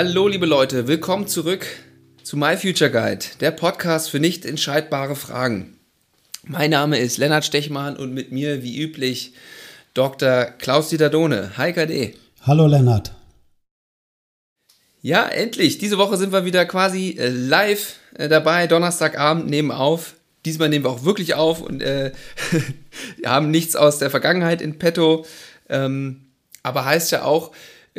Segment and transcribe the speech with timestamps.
[0.00, 1.66] Hallo liebe Leute, willkommen zurück
[2.22, 5.76] zu My Future Guide, der Podcast für nicht entscheidbare Fragen.
[6.44, 9.32] Mein Name ist Lennart Stechmann und mit mir wie üblich
[9.94, 10.44] Dr.
[10.44, 11.50] Klaus-Dieter Dohne.
[11.56, 12.14] Hi KD.
[12.42, 13.10] Hallo Lennart.
[15.02, 15.78] Ja, endlich.
[15.78, 18.68] Diese Woche sind wir wieder quasi äh, live äh, dabei.
[18.68, 20.14] Donnerstagabend nehmen auf.
[20.44, 22.12] Diesmal nehmen wir auch wirklich auf und äh,
[23.16, 25.26] wir haben nichts aus der Vergangenheit in petto.
[25.68, 26.28] Ähm,
[26.62, 27.50] aber heißt ja auch,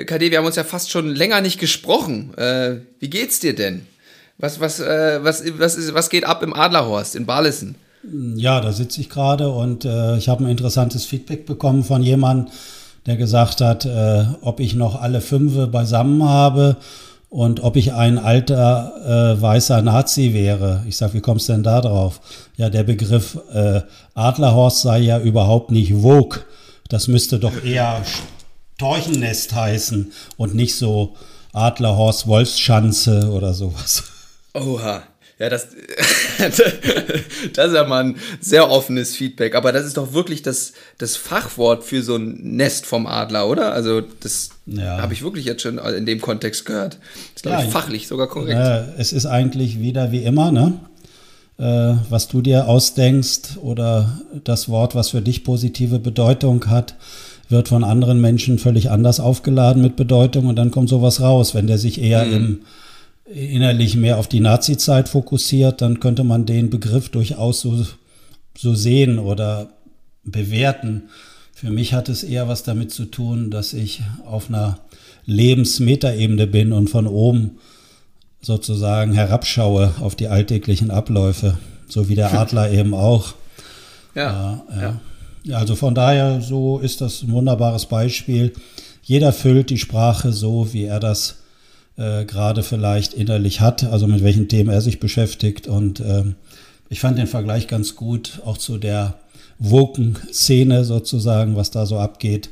[0.05, 2.33] KD, wir haben uns ja fast schon länger nicht gesprochen.
[2.37, 3.85] Äh, wie geht's dir denn?
[4.37, 7.75] Was, was, äh, was, was, ist, was geht ab im Adlerhorst in Barlissen?
[8.35, 12.53] Ja, da sitze ich gerade und äh, ich habe ein interessantes Feedback bekommen von jemandem,
[13.05, 16.77] der gesagt hat, äh, ob ich noch alle Fünfe beisammen habe
[17.29, 20.83] und ob ich ein alter äh, weißer Nazi wäre.
[20.87, 22.21] Ich sage, wie kommst du denn da drauf?
[22.55, 23.81] Ja, der Begriff äh,
[24.13, 26.39] Adlerhorst sei ja überhaupt nicht Vogue.
[26.87, 28.01] Das müsste doch eher
[28.79, 31.13] Storchennest heißen und nicht so
[31.51, 34.03] Adlerhorst Wolfschanze oder sowas.
[34.53, 35.03] Oha.
[35.37, 35.67] Ja, das,
[36.39, 39.55] das ist ja mal ein sehr offenes Feedback.
[39.55, 43.73] Aber das ist doch wirklich das, das Fachwort für so ein Nest vom Adler, oder?
[43.73, 45.01] Also, das ja.
[45.01, 46.93] habe ich wirklich jetzt schon in dem Kontext gehört.
[46.93, 48.59] Das ist, glaube ja, ich, fachlich sogar korrekt.
[48.59, 50.79] Äh, es ist eigentlich wieder wie immer, ne?
[51.57, 56.95] Äh, was du dir ausdenkst oder das Wort, was für dich positive Bedeutung hat,
[57.49, 61.55] wird von anderen Menschen völlig anders aufgeladen mit Bedeutung und dann kommt sowas raus.
[61.55, 62.33] Wenn der sich eher mhm.
[62.33, 62.59] im
[63.31, 67.85] innerlich mehr auf die Nazi-Zeit fokussiert, dann könnte man den Begriff durchaus so,
[68.57, 69.69] so sehen oder
[70.23, 71.03] bewerten.
[71.53, 74.79] Für mich hat es eher was damit zu tun, dass ich auf einer
[75.25, 77.57] Lebensmetaebene bin und von oben
[78.41, 81.57] sozusagen herabschaue auf die alltäglichen Abläufe,
[81.87, 83.33] so wie der Adler eben auch.
[84.15, 84.81] Ja, ja, ja.
[84.81, 85.01] ja.
[85.51, 88.53] Also von daher, so ist das ein wunderbares Beispiel.
[89.03, 91.37] Jeder füllt die Sprache so, wie er das
[91.97, 95.67] äh, gerade vielleicht innerlich hat, also mit welchen Themen er sich beschäftigt.
[95.67, 96.35] Und ähm,
[96.89, 99.15] ich fand den Vergleich ganz gut, auch zu der
[99.59, 102.49] Woken-Szene sozusagen, was da so abgeht.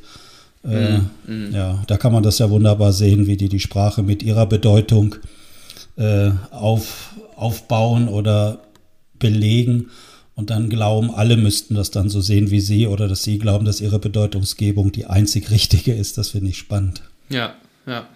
[0.64, 4.24] Äh, mm, Ja, da kann man das ja wunderbar sehen, wie die die Sprache mit
[4.24, 5.16] ihrer Bedeutung
[5.98, 8.60] äh, auf, aufbauen oder
[9.20, 9.88] belegen
[10.38, 13.66] und dann glauben, alle müssten das dann so sehen wie sie oder dass sie glauben,
[13.66, 16.18] dass ihre Bedeutungsgebung die einzig richtige ist.
[16.20, 17.02] Das finde ich spannend.
[17.28, 17.56] Ja,
[17.88, 18.08] ja.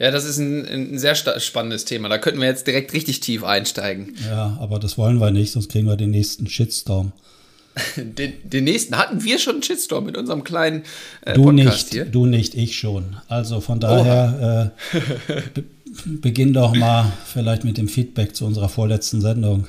[0.00, 2.08] Ja, das ist ein, ein sehr spannendes Thema.
[2.08, 4.14] Da könnten wir jetzt direkt richtig tief einsteigen.
[4.28, 7.12] Ja, aber das wollen wir nicht, sonst kriegen wir den nächsten Shitstorm.
[7.96, 10.82] Den, den, nächsten hatten wir schon einen Shitstorm mit unserem kleinen
[11.20, 12.04] äh, du Podcast nicht, hier.
[12.06, 13.16] Du nicht, ich schon.
[13.28, 15.64] Also von daher äh, be
[16.04, 19.68] beginn doch mal vielleicht mit dem Feedback zu unserer vorletzten Sendung.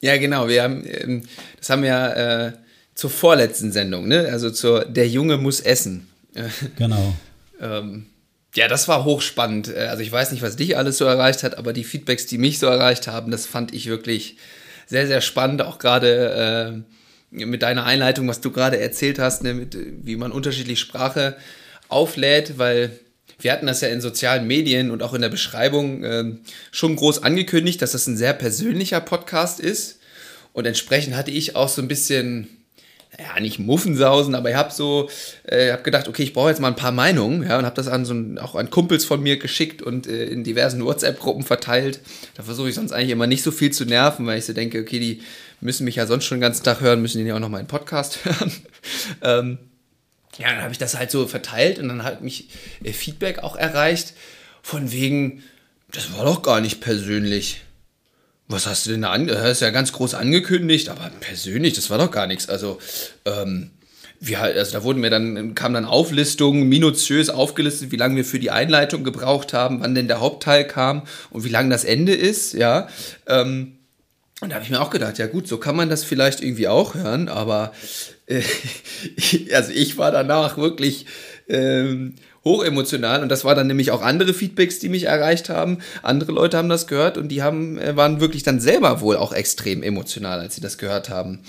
[0.00, 0.48] Ja, genau.
[0.48, 1.22] Wir haben, ähm,
[1.58, 2.52] das haben wir ja äh,
[2.94, 4.28] zur vorletzten Sendung, ne?
[4.30, 6.08] Also zur Der Junge muss essen.
[6.76, 7.14] Genau.
[7.60, 8.06] ähm,
[8.54, 9.68] ja, das war hochspannend.
[9.74, 12.38] Äh, also ich weiß nicht, was dich alles so erreicht hat, aber die Feedbacks, die
[12.38, 14.36] mich so erreicht haben, das fand ich wirklich
[14.86, 15.62] sehr, sehr spannend.
[15.62, 16.84] Auch gerade
[17.32, 21.36] äh, mit deiner Einleitung, was du gerade erzählt hast, ne, mit, wie man unterschiedlich Sprache
[21.88, 22.98] auflädt, weil
[23.38, 26.24] wir hatten das ja in sozialen Medien und auch in der Beschreibung äh,
[26.70, 29.98] schon groß angekündigt, dass das ein sehr persönlicher Podcast ist.
[30.52, 32.48] Und entsprechend hatte ich auch so ein bisschen
[33.18, 35.08] ja, nicht Muffensausen, aber ich habe so,
[35.44, 37.88] äh, habe gedacht, okay, ich brauche jetzt mal ein paar Meinungen, ja, und habe das
[37.88, 42.00] an so ein, auch an Kumpels von mir geschickt und äh, in diversen WhatsApp-Gruppen verteilt.
[42.36, 44.80] Da versuche ich sonst eigentlich immer nicht so viel zu nerven, weil ich so denke,
[44.80, 45.22] okay, die
[45.60, 47.58] müssen mich ja sonst schon den ganzen Tag hören, müssen die ja auch noch mal
[47.58, 48.52] einen Podcast hören.
[49.22, 49.58] ähm,
[50.38, 52.48] ja, dann habe ich das halt so verteilt und dann hat mich
[52.82, 54.14] äh, Feedback auch erreicht,
[54.62, 55.42] von wegen,
[55.90, 57.62] das war doch gar nicht persönlich
[58.48, 59.26] was hast du denn da an?
[59.26, 62.48] Das ist ja ganz groß angekündigt, aber persönlich, das war doch gar nichts.
[62.48, 62.78] Also,
[63.26, 63.70] ähm,
[64.20, 68.40] wir, also da wurden mir dann, kam dann Auflistungen, minutiös aufgelistet, wie lange wir für
[68.40, 72.54] die Einleitung gebraucht haben, wann denn der Hauptteil kam und wie lang das Ende ist,
[72.54, 72.88] ja.
[73.26, 73.77] Ähm,
[74.40, 76.68] und da habe ich mir auch gedacht, ja gut, so kann man das vielleicht irgendwie
[76.68, 77.72] auch hören, aber
[78.26, 78.42] äh,
[79.54, 81.06] also ich war danach wirklich
[81.48, 82.14] ähm,
[82.44, 85.78] hochemotional und das war dann nämlich auch andere Feedbacks, die mich erreicht haben.
[86.02, 89.32] Andere Leute haben das gehört und die haben, äh, waren wirklich dann selber wohl auch
[89.32, 91.40] extrem emotional, als sie das gehört haben.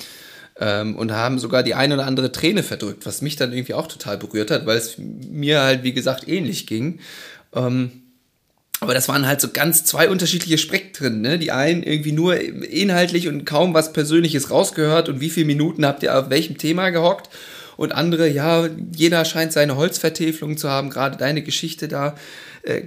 [0.59, 3.88] Ähm, und haben sogar die eine oder andere Träne verdrückt, was mich dann irgendwie auch
[3.88, 7.00] total berührt hat, weil es mir halt, wie gesagt, ähnlich ging.
[7.53, 7.99] Ähm,
[8.79, 11.37] aber das waren halt so ganz zwei unterschiedliche Spektren, ne?
[11.37, 16.03] Die einen irgendwie nur inhaltlich und kaum was Persönliches rausgehört und wie viele Minuten habt
[16.03, 17.29] ihr auf welchem Thema gehockt
[17.79, 22.15] und andere, ja, jeder scheint seine Holzvertäfelung zu haben, gerade deine Geschichte da
[22.63, 22.81] äh,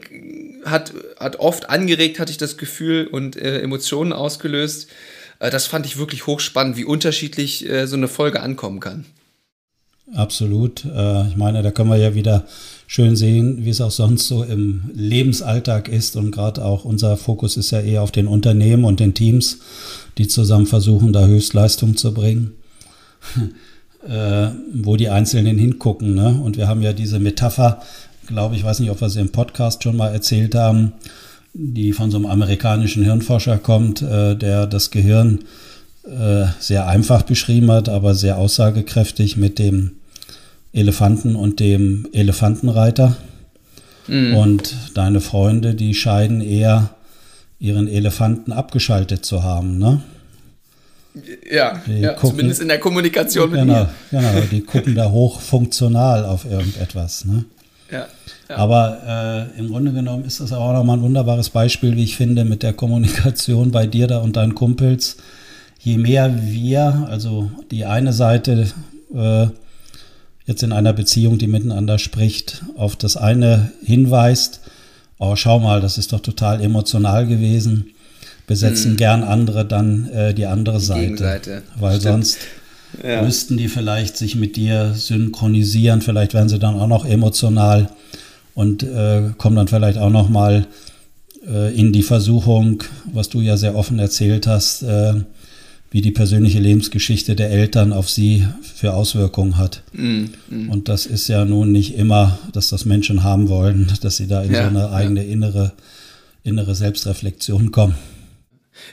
[0.66, 4.88] hat, hat oft angeregt, hatte ich das Gefühl, und äh, Emotionen ausgelöst.
[5.38, 9.06] Äh, das fand ich wirklich hochspannend, wie unterschiedlich äh, so eine Folge ankommen kann.
[10.14, 10.84] Absolut.
[10.84, 12.46] Äh, ich meine, da können wir ja wieder
[12.92, 16.14] schön sehen, wie es auch sonst so im Lebensalltag ist.
[16.14, 19.60] Und gerade auch unser Fokus ist ja eher auf den Unternehmen und den Teams,
[20.18, 22.52] die zusammen versuchen, da Höchstleistung zu bringen.
[24.06, 26.14] äh, wo die Einzelnen hingucken.
[26.14, 26.38] Ne?
[26.44, 27.80] Und wir haben ja diese Metapher,
[28.26, 30.92] glaube ich, weiß nicht, ob wir sie im Podcast schon mal erzählt haben,
[31.54, 35.38] die von so einem amerikanischen Hirnforscher kommt, äh, der das Gehirn
[36.04, 39.92] äh, sehr einfach beschrieben hat, aber sehr aussagekräftig mit dem
[40.72, 43.16] Elefanten und dem Elefantenreiter.
[44.08, 44.36] Mhm.
[44.36, 46.90] Und deine Freunde, die scheinen eher
[47.58, 50.02] ihren Elefanten abgeschaltet zu haben, ne?
[51.50, 53.90] Ja, ja gucken, zumindest in der Kommunikation mit genau, mir.
[54.10, 57.26] Genau, die gucken da hochfunktional auf irgendetwas.
[57.26, 57.44] Ne?
[57.90, 58.06] Ja,
[58.48, 58.56] ja.
[58.56, 62.44] Aber äh, im Grunde genommen ist das auch nochmal ein wunderbares Beispiel, wie ich finde,
[62.44, 65.18] mit der Kommunikation bei dir da und deinen Kumpels.
[65.78, 68.72] Je mehr wir, also die eine Seite
[69.14, 69.46] äh,
[70.46, 74.60] jetzt in einer Beziehung, die miteinander spricht, auf das eine hinweist,
[75.18, 77.92] oh, schau mal, das ist doch total emotional gewesen
[78.46, 78.96] besetzen hm.
[78.96, 81.62] gern andere dann äh, die andere die Seite.
[81.78, 82.02] Weil Stimmt.
[82.02, 82.38] sonst
[83.02, 83.22] ja.
[83.22, 87.88] müssten die vielleicht sich mit dir synchronisieren, vielleicht werden sie dann auch noch emotional
[88.54, 90.66] und äh, kommen dann vielleicht auch noch mal
[91.46, 95.14] äh, in die Versuchung, was du ja sehr offen erzählt hast, äh,
[95.92, 99.82] wie die persönliche Lebensgeschichte der Eltern auf sie für Auswirkungen hat.
[99.92, 100.70] Mm, mm.
[100.70, 104.42] Und das ist ja nun nicht immer, dass das Menschen haben wollen, dass sie da
[104.42, 105.30] in ja, so eine eigene ja.
[105.30, 105.72] innere,
[106.44, 107.94] innere Selbstreflexion kommen.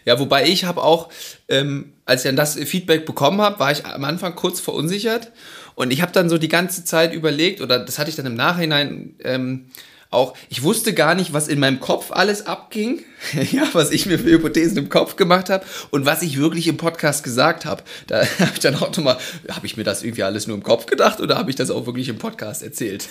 [0.04, 1.08] Ja, wobei ich habe auch,
[1.48, 5.32] ähm, als ich dann das Feedback bekommen habe, war ich am Anfang kurz verunsichert
[5.76, 8.36] und ich habe dann so die ganze Zeit überlegt, oder das hatte ich dann im
[8.36, 9.68] Nachhinein ähm,
[10.12, 13.02] auch, ich wusste gar nicht, was in meinem Kopf alles abging,
[13.52, 16.78] ja, was ich mir für Hypothesen im Kopf gemacht habe und was ich wirklich im
[16.78, 17.84] Podcast gesagt habe.
[18.08, 19.18] Da habe ich dann auch nochmal,
[19.50, 21.86] habe ich mir das irgendwie alles nur im Kopf gedacht oder habe ich das auch
[21.86, 23.08] wirklich im Podcast erzählt?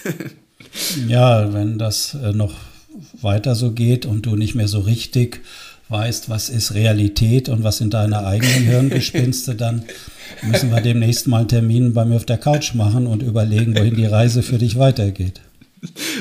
[1.09, 2.55] ja, wenn das äh, noch
[3.21, 5.41] weiter so geht und du nicht mehr so richtig
[5.91, 9.85] weißt, was ist Realität und was sind deine eigenen Hirngespinste, dann
[10.43, 13.95] müssen wir demnächst mal einen Termin bei mir auf der Couch machen und überlegen, wohin
[13.95, 15.41] die Reise für dich weitergeht.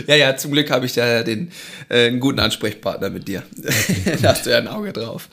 [0.08, 1.52] Ja, ja, zum Glück habe ich da den,
[1.90, 3.44] äh, einen guten Ansprechpartner mit dir.
[4.22, 5.30] Da hast du ja ein Auge drauf.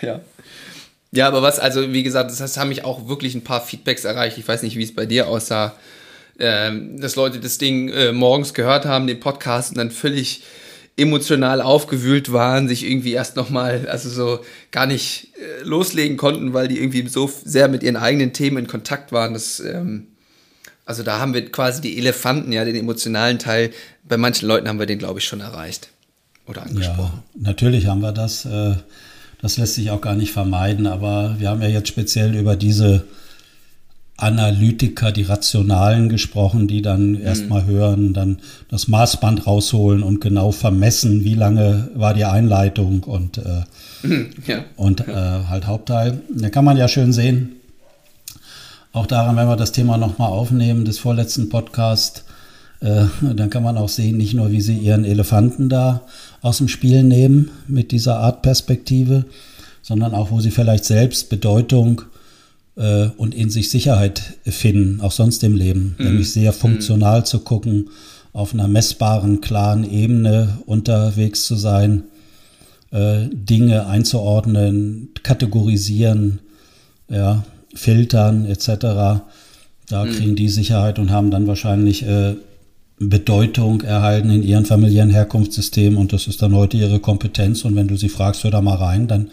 [0.00, 0.20] Ja.
[1.14, 4.04] Ja, aber was, also wie gesagt, das heißt, haben mich auch wirklich ein paar Feedbacks
[4.04, 4.38] erreicht.
[4.38, 5.76] Ich weiß nicht, wie es bei dir aussah,
[6.38, 10.42] ähm, dass Leute das Ding äh, morgens gehört haben, den Podcast und dann völlig
[10.96, 16.68] emotional aufgewühlt waren, sich irgendwie erst nochmal, also so gar nicht äh, loslegen konnten, weil
[16.68, 19.34] die irgendwie so sehr mit ihren eigenen Themen in Kontakt waren.
[19.34, 20.08] Das, ähm,
[20.84, 23.70] also da haben wir quasi die Elefanten, ja, den emotionalen Teil.
[24.08, 25.88] Bei manchen Leuten haben wir den, glaube ich, schon erreicht
[26.46, 27.22] oder angesprochen.
[27.34, 28.44] Ja, natürlich haben wir das.
[28.44, 28.74] Äh,
[29.40, 33.04] das lässt sich auch gar nicht vermeiden, aber wir haben ja jetzt speziell über diese
[34.16, 37.22] Analytiker, die Rationalen gesprochen, die dann mhm.
[37.22, 38.38] erstmal hören, dann
[38.68, 43.64] das Maßband rausholen und genau vermessen, wie lange war die Einleitung und, äh,
[44.06, 44.64] mhm, ja.
[44.76, 46.20] und äh, halt Hauptteil.
[46.32, 47.56] Da kann man ja schön sehen,
[48.92, 52.24] auch daran, wenn wir das Thema nochmal aufnehmen, des vorletzten Podcast,
[52.80, 56.02] äh, dann kann man auch sehen, nicht nur, wie sie ihren Elefanten da
[56.42, 59.24] aus dem Spiel nehmen mit dieser Art Perspektive,
[59.82, 62.02] sondern auch, wo sie vielleicht selbst Bedeutung
[62.76, 65.94] äh, und in sich Sicherheit finden, auch sonst im Leben.
[65.98, 66.04] Mhm.
[66.04, 67.24] Nämlich sehr funktional mhm.
[67.24, 67.90] zu gucken,
[68.32, 72.04] auf einer messbaren, klaren Ebene unterwegs zu sein,
[72.90, 76.40] äh, Dinge einzuordnen, kategorisieren,
[77.08, 78.66] ja, filtern etc.
[79.88, 80.10] Da mhm.
[80.12, 82.34] kriegen die Sicherheit und haben dann wahrscheinlich äh,
[82.98, 87.88] Bedeutung erhalten in ihren familiären Herkunftssystemen und das ist dann heute ihre Kompetenz und wenn
[87.88, 89.30] du sie fragst, hör da mal rein, dann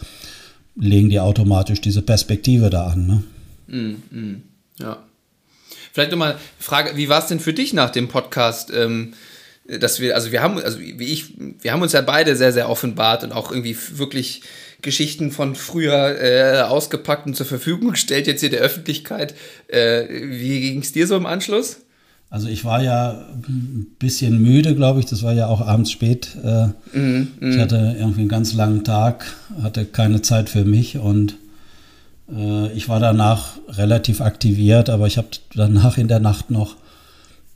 [0.75, 3.07] legen die automatisch diese Perspektive da an.
[3.07, 3.23] Ne?
[3.67, 4.43] Mm, mm,
[4.79, 4.97] ja.
[5.91, 8.71] Vielleicht nochmal Frage, wie war es denn für dich nach dem Podcast?
[8.73, 9.13] Ähm,
[9.79, 12.69] dass wir, also wir haben, also wie ich, wir haben uns ja beide sehr, sehr
[12.69, 14.41] offenbart und auch irgendwie wirklich
[14.81, 19.35] Geschichten von früher äh, ausgepackt und zur Verfügung gestellt, jetzt hier der Öffentlichkeit.
[19.67, 21.77] Äh, wie ging es dir so im Anschluss?
[22.29, 25.07] Also ich war ja ein bisschen müde, glaube ich.
[25.07, 26.37] Das war ja auch abends spät.
[26.43, 27.51] Mm, mm.
[27.51, 29.25] Ich hatte irgendwie einen ganz langen Tag,
[29.63, 31.37] hatte keine Zeit für mich und
[32.31, 36.75] äh, ich war danach relativ aktiviert, aber ich habe danach in der Nacht noch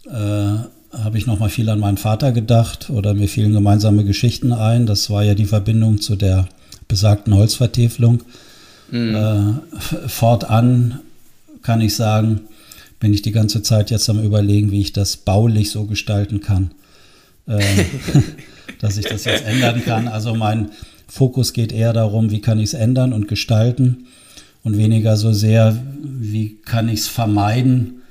[0.05, 0.57] äh,
[0.97, 4.85] habe ich noch mal viel an meinen Vater gedacht oder mir fielen gemeinsame Geschichten ein.
[4.85, 6.47] Das war ja die Verbindung zu der
[6.87, 8.23] besagten Holzvertäfelung.
[8.91, 9.15] Mm.
[9.15, 9.53] Äh,
[10.07, 10.99] fortan
[11.61, 12.41] kann ich sagen,
[12.99, 16.71] bin ich die ganze Zeit jetzt am Überlegen, wie ich das baulich so gestalten kann,
[17.47, 17.59] äh,
[18.79, 20.07] dass ich das jetzt ändern kann.
[20.07, 20.71] Also mein
[21.07, 24.07] Fokus geht eher darum, wie kann ich es ändern und gestalten
[24.63, 28.01] und weniger so sehr, wie kann ich es vermeiden,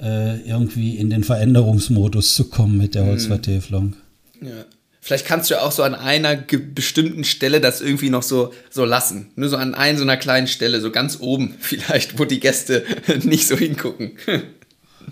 [0.00, 3.08] äh, irgendwie in den Veränderungsmodus zu kommen mit der mhm.
[3.08, 3.96] Holzvertäfelung.
[4.40, 4.64] Ja.
[5.06, 8.84] Vielleicht kannst du ja auch so an einer bestimmten Stelle das irgendwie noch so, so
[8.84, 9.28] lassen.
[9.36, 12.82] Nur so an einer so einer kleinen Stelle, so ganz oben vielleicht, wo die Gäste
[13.22, 14.12] nicht so hingucken.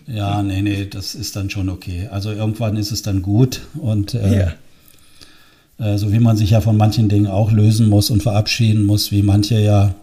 [0.09, 2.09] Ja, nee, nee, das ist dann schon okay.
[2.11, 4.53] Also irgendwann ist es dann gut und äh,
[5.79, 5.95] ja.
[5.95, 9.13] äh, so wie man sich ja von manchen Dingen auch lösen muss und verabschieden muss,
[9.13, 9.95] wie manche ja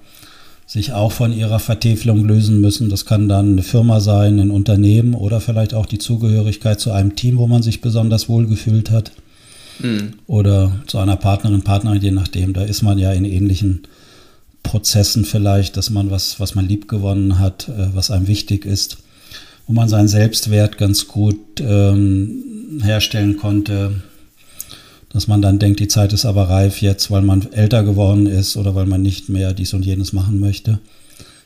[0.66, 2.90] sich auch von ihrer Vertäfelung lösen müssen.
[2.90, 7.18] Das kann dann eine Firma sein, ein Unternehmen oder vielleicht auch die Zugehörigkeit zu einem
[7.18, 9.12] Team, wo man sich besonders wohl gefühlt hat.
[9.82, 10.14] Mhm.
[10.28, 12.54] Oder zu einer Partnerin, Partnerin, je nachdem.
[12.54, 13.84] Da ist man ja in ähnlichen
[14.64, 18.98] Prozessen vielleicht, dass man was, was man lieb gewonnen hat, äh, was einem wichtig ist,
[19.68, 24.02] wo man seinen Selbstwert ganz gut ähm, herstellen konnte,
[25.10, 28.56] dass man dann denkt, die Zeit ist aber reif jetzt, weil man älter geworden ist
[28.56, 30.80] oder weil man nicht mehr dies und jenes machen möchte.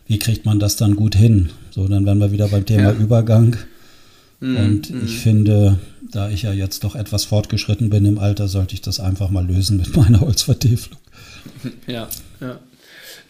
[0.08, 1.50] Wie kriegt man das dann gut hin?
[1.72, 2.94] So, dann wären wir wieder beim Thema ja.
[2.94, 3.58] Übergang.
[4.46, 4.58] Mhm.
[4.58, 5.08] Und ich mhm.
[5.08, 5.80] finde,
[6.12, 9.46] da ich ja jetzt doch etwas fortgeschritten bin im Alter, sollte ich das einfach mal
[9.46, 11.00] lösen mit meiner Holzvertäfelung.
[11.88, 12.08] Ja,
[12.42, 12.60] ja.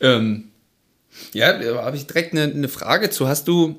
[0.01, 0.45] Ähm,
[1.33, 3.29] ja, da habe ich direkt eine, eine Frage zu.
[3.29, 3.75] Hast du,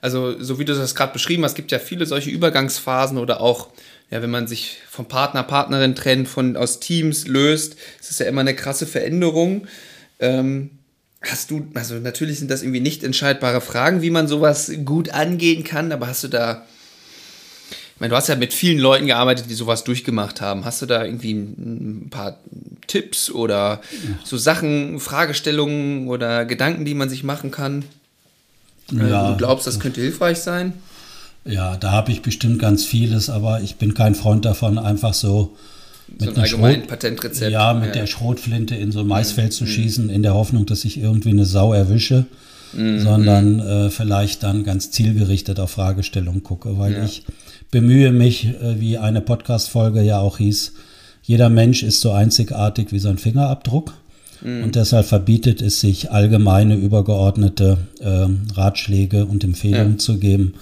[0.00, 3.68] also so wie du das gerade beschrieben hast, gibt ja viele solche Übergangsphasen oder auch
[4.10, 8.26] ja, wenn man sich vom Partner, Partnerin trennt, von, aus Teams löst, ist es ja
[8.26, 9.66] immer eine krasse Veränderung.
[10.20, 10.70] Ähm,
[11.22, 15.64] hast du, also natürlich sind das irgendwie nicht entscheidbare Fragen, wie man sowas gut angehen
[15.64, 16.62] kann, aber hast du da,
[17.94, 20.66] ich meine, du hast ja mit vielen Leuten gearbeitet, die sowas durchgemacht haben.
[20.66, 22.38] Hast du da irgendwie ein paar
[22.86, 23.80] Tipps oder
[24.22, 27.84] so Sachen, Fragestellungen oder Gedanken, die man sich machen kann?
[28.92, 29.30] Ja.
[29.30, 30.74] Du glaubst, das könnte hilfreich sein?
[31.46, 35.56] Ja, da habe ich bestimmt ganz vieles, aber ich bin kein Freund davon, einfach so
[36.18, 37.52] so ein Schrot, Patentrezept.
[37.52, 37.92] Ja, mit ja.
[38.00, 39.52] der Schrotflinte in so ein Maisfeld mhm.
[39.52, 42.26] zu schießen, in der Hoffnung, dass ich irgendwie eine Sau erwische,
[42.72, 43.00] mhm.
[43.00, 47.04] sondern äh, vielleicht dann ganz zielgerichtet auf Fragestellungen gucke, weil ja.
[47.04, 47.24] ich
[47.70, 50.72] bemühe mich, äh, wie eine Podcast-Folge ja auch hieß,
[51.22, 53.94] jeder Mensch ist so einzigartig wie sein Fingerabdruck.
[54.42, 54.64] Mhm.
[54.64, 59.98] Und deshalb verbietet es sich, allgemeine, übergeordnete äh, Ratschläge und Empfehlungen ja.
[59.98, 60.54] zu geben,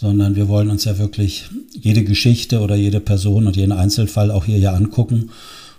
[0.00, 1.44] sondern wir wollen uns ja wirklich
[1.78, 5.28] jede Geschichte oder jede Person und jeden Einzelfall auch hier ja angucken.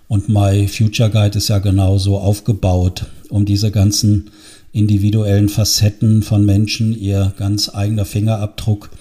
[0.07, 4.29] Und My Future Guide ist ja genauso aufgebaut, um diese ganzen
[4.73, 8.91] individuellen Facetten von Menschen, ihr ganz eigener Fingerabdruck,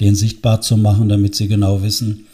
[0.00, 2.24] den sichtbar zu machen, damit sie genau wissen,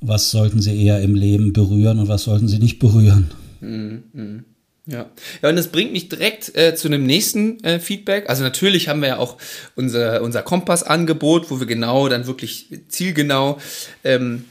[0.00, 3.26] was sollten sie eher im Leben berühren und was sollten sie nicht berühren.
[3.60, 4.44] Mhm.
[4.86, 5.10] Ja.
[5.42, 8.28] ja, und das bringt mich direkt äh, zu einem nächsten äh, Feedback.
[8.28, 9.36] Also natürlich haben wir ja auch
[9.76, 13.58] unser, unser Kompass-Angebot, wo wir genau dann wirklich zielgenau
[14.02, 14.44] ähm,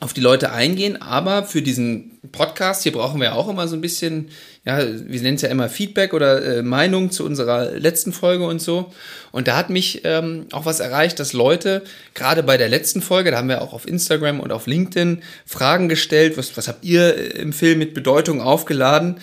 [0.00, 1.00] auf die Leute eingehen.
[1.00, 4.28] Aber für diesen Podcast hier brauchen wir auch immer so ein bisschen,
[4.64, 8.60] ja, wir nennen es ja immer Feedback oder äh, Meinung zu unserer letzten Folge und
[8.60, 8.92] so.
[9.32, 11.82] Und da hat mich ähm, auch was erreicht, dass Leute,
[12.14, 15.88] gerade bei der letzten Folge, da haben wir auch auf Instagram und auf LinkedIn Fragen
[15.88, 19.18] gestellt, was, was habt ihr äh, im Film mit Bedeutung aufgeladen?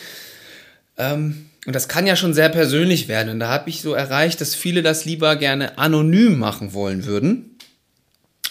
[0.98, 3.30] Ähm, und das kann ja schon sehr persönlich werden.
[3.30, 7.55] Und da habe ich so erreicht, dass viele das lieber gerne anonym machen wollen würden.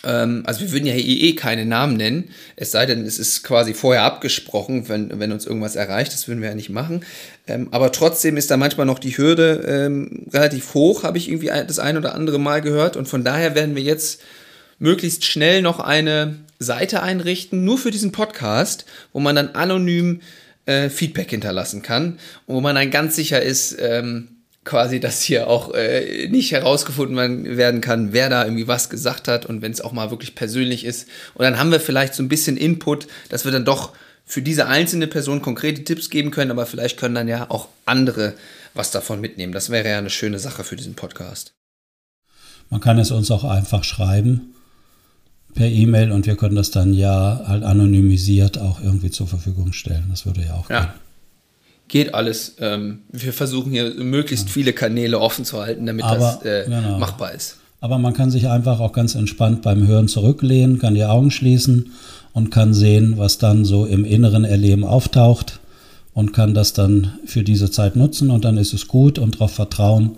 [0.05, 3.75] Ähm, also wir würden ja eh keine Namen nennen, es sei denn, es ist quasi
[3.75, 7.05] vorher abgesprochen, wenn, wenn uns irgendwas erreicht, das würden wir ja nicht machen.
[7.47, 11.51] Ähm, aber trotzdem ist da manchmal noch die Hürde ähm, relativ hoch, habe ich irgendwie
[11.67, 12.97] das ein oder andere Mal gehört.
[12.97, 14.21] Und von daher werden wir jetzt
[14.79, 20.21] möglichst schnell noch eine Seite einrichten, nur für diesen Podcast, wo man dann anonym
[20.67, 24.29] äh, Feedback hinterlassen kann und wo man dann ganz sicher ist, ähm,
[24.65, 29.47] quasi, dass hier auch äh, nicht herausgefunden werden kann, wer da irgendwie was gesagt hat
[29.47, 31.09] und wenn es auch mal wirklich persönlich ist.
[31.35, 33.93] Und dann haben wir vielleicht so ein bisschen Input, dass wir dann doch
[34.25, 38.35] für diese einzelne Person konkrete Tipps geben können, aber vielleicht können dann ja auch andere
[38.73, 39.53] was davon mitnehmen.
[39.53, 41.53] Das wäre ja eine schöne Sache für diesen Podcast.
[42.71, 44.55] Man kann es uns auch einfach schreiben
[45.55, 50.07] per E-Mail und wir können das dann ja halt anonymisiert auch irgendwie zur Verfügung stellen.
[50.11, 50.81] Das würde ja auch ja.
[50.81, 51.04] gehen
[51.89, 52.57] geht alles.
[52.59, 56.99] Ähm, wir versuchen hier möglichst viele Kanäle offen zu halten, damit Aber, das äh, genau.
[56.99, 57.59] machbar ist.
[57.81, 61.93] Aber man kann sich einfach auch ganz entspannt beim Hören zurücklehnen, kann die Augen schließen
[62.33, 65.61] und kann sehen, was dann so im inneren Erleben auftaucht
[66.15, 69.53] und kann das dann für diese Zeit nutzen und dann ist es gut und darauf
[69.53, 70.13] vertrauen,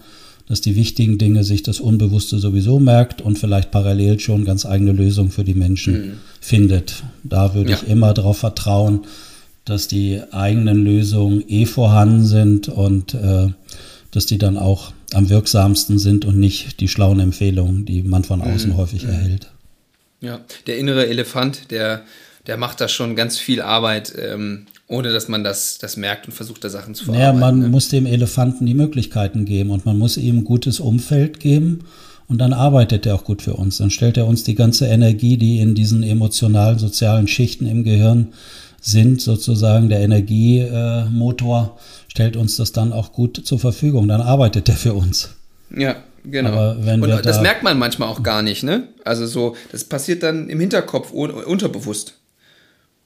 [0.49, 4.93] dass die wichtigen Dinge sich das Unbewusste sowieso merkt und vielleicht parallel schon ganz eigene
[4.93, 6.13] Lösungen für die Menschen mhm.
[6.41, 7.03] findet.
[7.25, 7.79] Da würde ja.
[7.79, 9.01] ich immer darauf vertrauen,
[9.67, 13.49] dass die eigenen Lösungen eh vorhanden sind und äh,
[14.13, 18.41] dass die dann auch am wirksamsten sind und nicht die schlauen Empfehlungen, die man von
[18.41, 18.77] außen mhm.
[18.79, 19.11] häufig mhm.
[19.11, 19.51] erhält.
[20.21, 22.03] Ja, der innere Elefant, der,
[22.47, 26.33] der macht da schon ganz viel Arbeit, ähm, ohne dass man das, das merkt und
[26.33, 27.41] versucht, da Sachen zu verarbeiten.
[27.41, 27.69] Naja, man ne?
[27.69, 31.81] muss dem Elefanten die Möglichkeiten geben und man muss ihm ein gutes Umfeld geben
[32.29, 33.79] Und dann arbeitet er auch gut für uns.
[33.79, 38.29] Dann stellt er uns die ganze Energie, die in diesen emotionalen, sozialen Schichten im Gehirn
[38.87, 41.77] sind, sozusagen der Energiemotor,
[42.09, 44.07] stellt uns das dann auch gut zur Verfügung.
[44.07, 45.31] Dann arbeitet er für uns.
[45.77, 46.73] Ja, genau.
[46.73, 48.89] Und das da merkt man manchmal auch gar nicht, ne?
[49.05, 52.15] Also so, das passiert dann im Hinterkopf unterbewusst.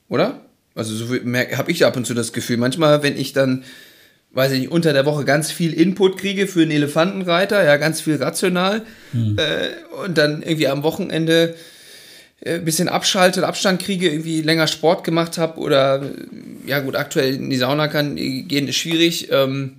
[0.07, 0.41] Oder?
[0.75, 2.57] Also so habe ich ab und zu das Gefühl.
[2.57, 3.63] Manchmal, wenn ich dann
[4.33, 7.99] weiß ich nicht, unter der Woche ganz viel Input kriege für einen Elefantenreiter, ja, ganz
[7.99, 8.83] viel rational.
[9.11, 9.37] Hm.
[9.37, 11.55] Äh, und dann irgendwie am Wochenende
[12.43, 16.03] bisschen abschalte, Abstand kriege, irgendwie länger Sport gemacht habe oder
[16.65, 19.77] ja gut, aktuell in die Sauna kann gehen, ist schwierig, ähm,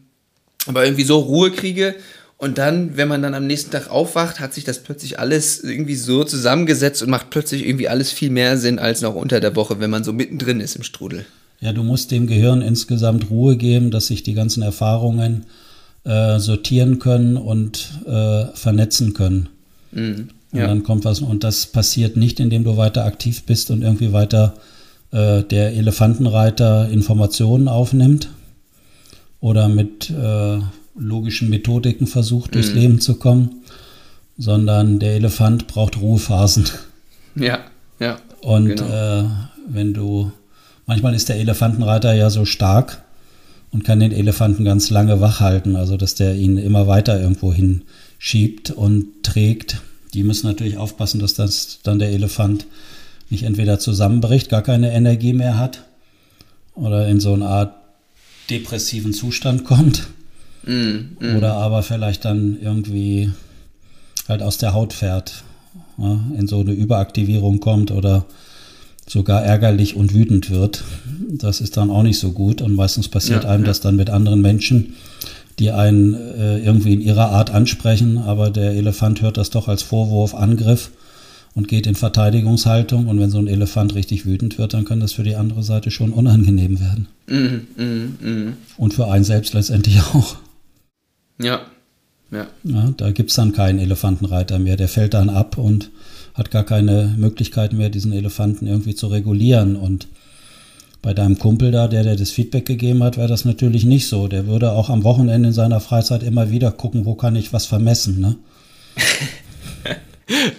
[0.67, 1.95] aber irgendwie so Ruhe kriege.
[2.39, 5.95] Und dann, wenn man dann am nächsten Tag aufwacht, hat sich das plötzlich alles irgendwie
[5.95, 9.79] so zusammengesetzt und macht plötzlich irgendwie alles viel mehr Sinn als noch unter der Woche,
[9.79, 11.25] wenn man so mittendrin ist im Strudel.
[11.61, 15.47] Ja, du musst dem Gehirn insgesamt Ruhe geben, dass sich die ganzen Erfahrungen
[16.05, 19.49] äh, sortieren können und äh, vernetzen können.
[19.93, 20.63] Mhm, ja.
[20.63, 21.21] Und dann kommt was.
[21.21, 24.55] Und das passiert nicht, indem du weiter aktiv bist und irgendwie weiter
[25.11, 28.29] äh, der Elefantenreiter Informationen aufnimmt
[29.41, 30.59] oder mit äh,
[30.95, 32.77] logischen Methodiken versucht, durchs mhm.
[32.77, 33.63] Leben zu kommen,
[34.39, 36.69] sondern der Elefant braucht Ruhephasen.
[37.35, 37.61] Ja,
[37.99, 38.19] ja.
[38.43, 39.21] Und genau.
[39.21, 39.25] Äh,
[39.69, 40.33] wenn du
[40.87, 43.03] Manchmal ist der Elefantenreiter ja so stark
[43.71, 47.53] und kann den Elefanten ganz lange wach halten, also dass der ihn immer weiter irgendwo
[47.53, 49.81] hinschiebt und trägt.
[50.15, 52.67] Die müssen natürlich aufpassen, dass das dann der Elefant
[53.31, 55.85] nicht entweder zusammenbricht, gar keine Energie mehr hat
[56.75, 57.75] oder in so eine Art
[58.51, 60.09] depressiven Zustand kommt.
[60.65, 61.37] Mm, mm.
[61.37, 63.31] Oder aber vielleicht dann irgendwie
[64.29, 65.45] halt aus der Haut fährt,
[65.99, 68.27] ja, in so eine Überaktivierung kommt oder
[69.09, 70.85] sogar ärgerlich und wütend wird.
[71.31, 73.69] Das ist dann auch nicht so gut und meistens passiert ja, einem ja.
[73.69, 74.95] das dann mit anderen Menschen,
[75.59, 79.83] die einen äh, irgendwie in ihrer Art ansprechen, aber der Elefant hört das doch als
[79.83, 80.91] Vorwurf, Angriff
[81.55, 85.13] und geht in Verteidigungshaltung und wenn so ein Elefant richtig wütend wird, dann kann das
[85.13, 87.09] für die andere Seite schon unangenehm werden.
[87.29, 88.53] Mhm, mh, mh.
[88.79, 90.37] Und für einen selbst letztendlich auch.
[91.41, 91.61] Ja.
[92.31, 92.47] Ja.
[92.65, 95.91] ja da gibt es dann keinen Elefantenreiter mehr, der fällt dann ab und
[96.35, 99.77] hat gar keine Möglichkeit mehr, diesen Elefanten irgendwie zu regulieren.
[99.77, 100.09] Und
[101.03, 104.29] bei deinem Kumpel da, der dir das Feedback gegeben hat, wäre das natürlich nicht so.
[104.29, 107.67] Der würde auch am Wochenende in seiner Freizeit immer wieder gucken, wo kann ich was
[107.67, 108.37] vermessen, ne?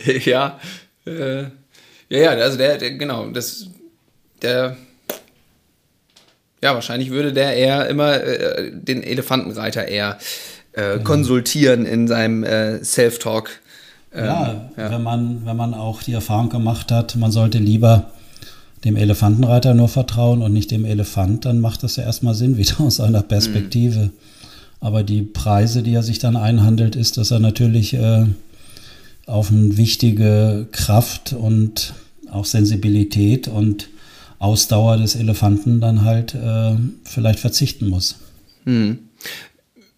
[0.26, 0.60] ja,
[1.06, 1.44] äh,
[2.10, 3.68] ja, ja, also der, der, genau, das,
[4.42, 4.76] der,
[6.62, 10.18] ja, wahrscheinlich würde der eher immer äh, den Elefantenreiter eher
[10.74, 11.04] äh, genau.
[11.04, 13.50] konsultieren in seinem äh, Self-Talk.
[14.14, 18.12] Ähm, ja, ja, Wenn, man, wenn man auch die Erfahrung gemacht hat, man sollte lieber
[18.84, 22.82] dem Elefantenreiter nur vertrauen und nicht dem Elefant, dann macht das ja erstmal Sinn wieder
[22.82, 24.00] aus einer Perspektive.
[24.00, 24.12] Mhm.
[24.80, 28.26] Aber die Preise, die er sich dann einhandelt, ist, dass er natürlich äh,
[29.26, 31.94] auf eine wichtige Kraft und
[32.30, 33.88] auch Sensibilität und
[34.40, 38.16] Ausdauer des Elefanten dann halt äh, vielleicht verzichten muss.
[38.66, 39.00] Mhm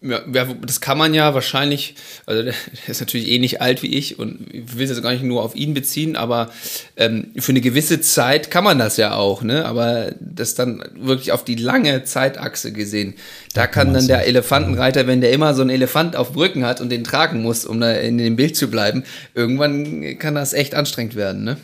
[0.02, 0.20] ja,
[0.64, 1.94] das kann man ja wahrscheinlich,
[2.26, 2.54] also der
[2.86, 5.42] ist natürlich eh nicht alt wie ich und ich will es jetzt gar nicht nur
[5.42, 6.50] auf ihn beziehen, aber
[6.96, 9.64] ähm, für eine gewisse Zeit kann man das ja auch, ne?
[9.64, 13.14] Aber das dann wirklich auf die lange Zeitachse gesehen,
[13.54, 16.64] da, da kann, kann dann der Elefantenreiter, wenn der immer so einen Elefant auf Brücken
[16.64, 19.02] hat und den tragen muss, um da in dem Bild zu bleiben,
[19.34, 21.56] irgendwann kann das echt anstrengend werden, ne?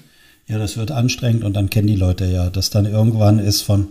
[0.49, 3.88] Ja, das wird anstrengend und dann kennen die Leute ja, dass dann irgendwann ist von,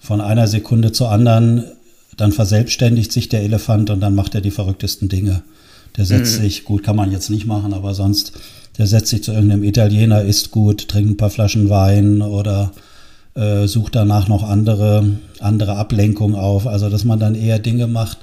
[0.00, 1.64] von einer Sekunde zur anderen
[2.20, 5.42] dann verselbstständigt sich der Elefant und dann macht er die verrücktesten Dinge.
[5.96, 6.42] Der setzt mhm.
[6.42, 8.32] sich, gut, kann man jetzt nicht machen, aber sonst,
[8.78, 12.72] der setzt sich zu irgendeinem Italiener, isst gut, trinkt ein paar Flaschen Wein oder
[13.34, 16.66] äh, sucht danach noch andere, andere Ablenkung auf.
[16.66, 18.18] Also, dass man dann eher Dinge macht,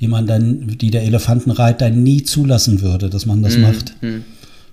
[0.00, 3.62] die man dann, die der Elefantenreiter nie zulassen würde, dass man das mhm.
[3.62, 3.94] macht.
[4.02, 4.24] Mhm.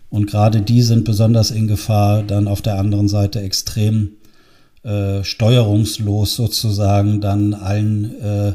[0.09, 4.11] Und gerade die sind besonders in Gefahr, dann auf der anderen Seite extrem
[4.85, 8.53] äh, steuerungslos sozusagen dann allen äh,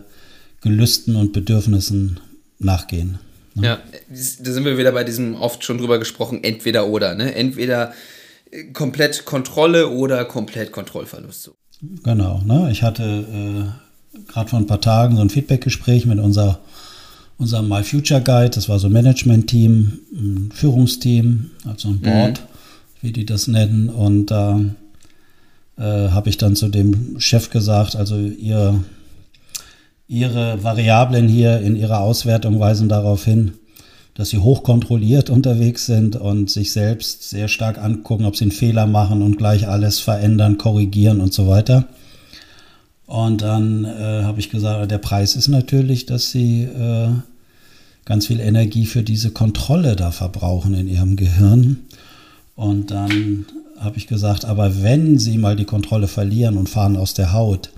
[0.61, 2.21] Gelüsten und Bedürfnissen
[2.61, 3.19] nachgehen.
[3.55, 3.67] Ne?
[3.67, 7.35] Ja, da sind wir wieder bei diesem oft schon drüber gesprochen, entweder oder, ne?
[7.35, 7.93] Entweder
[8.51, 11.51] äh, komplett Kontrolle oder komplett Kontrollverlust.
[12.05, 12.69] Genau, ne?
[12.71, 16.61] Ich hatte äh, gerade vor ein paar Tagen so ein Feedbackgespräch mit unser,
[17.39, 22.45] unserem My Future Guide, das war so ein Management-Team, ein Führungsteam, also ein Board, mhm.
[23.01, 23.89] wie die das nennen.
[23.89, 24.61] Und da
[25.81, 28.85] äh, habe ich dann zu dem Chef gesagt, also ihr,
[30.07, 33.53] Ihre Variablen hier in Ihrer Auswertung weisen darauf hin,
[34.15, 38.87] dass Sie hochkontrolliert unterwegs sind und sich selbst sehr stark angucken, ob Sie einen Fehler
[38.87, 41.89] machen und gleich alles verändern, korrigieren und so weiter.
[43.07, 47.09] Und dann äh, habe ich gesagt, der Preis ist natürlich, dass Sie äh,
[48.05, 51.79] ganz viel Energie für diese Kontrolle da verbrauchen in ihrem Gehirn.
[52.55, 53.47] Und dann
[53.81, 57.71] habe ich gesagt, aber wenn sie mal die Kontrolle verlieren und fahren aus der Haut,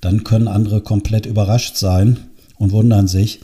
[0.00, 2.18] dann können andere komplett überrascht sein
[2.58, 3.40] und wundern sich,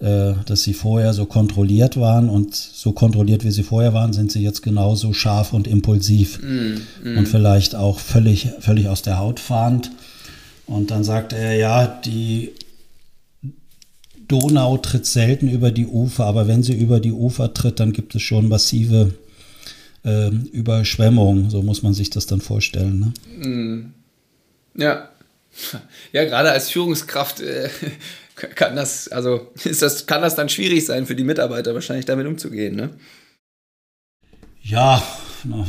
[0.00, 4.30] äh, dass sie vorher so kontrolliert waren und so kontrolliert wie sie vorher waren, sind
[4.30, 7.18] sie jetzt genauso scharf und impulsiv mm, mm.
[7.18, 9.90] und vielleicht auch völlig, völlig aus der Haut fahrend.
[10.66, 12.52] Und dann sagt er, ja, die
[14.28, 18.14] Donau tritt selten über die Ufer, aber wenn sie über die Ufer tritt, dann gibt
[18.14, 19.12] es schon massive
[20.04, 21.50] äh, Überschwemmungen.
[21.50, 23.12] So muss man sich das dann vorstellen.
[23.38, 23.48] Ne?
[23.48, 23.94] Mm.
[24.80, 25.08] Ja.
[26.12, 27.68] Ja, gerade als Führungskraft äh,
[28.34, 32.26] kann das, also ist das, kann das dann schwierig sein für die Mitarbeiter, wahrscheinlich damit
[32.26, 32.90] umzugehen, ne?
[34.62, 35.02] Ja,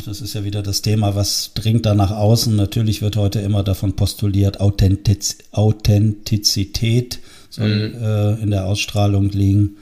[0.06, 2.56] das ist ja wieder das Thema, was dringt da nach außen.
[2.56, 8.04] Natürlich wird heute immer davon postuliert, Authentiz Authentizität soll mhm.
[8.04, 9.78] äh, in der Ausstrahlung liegen.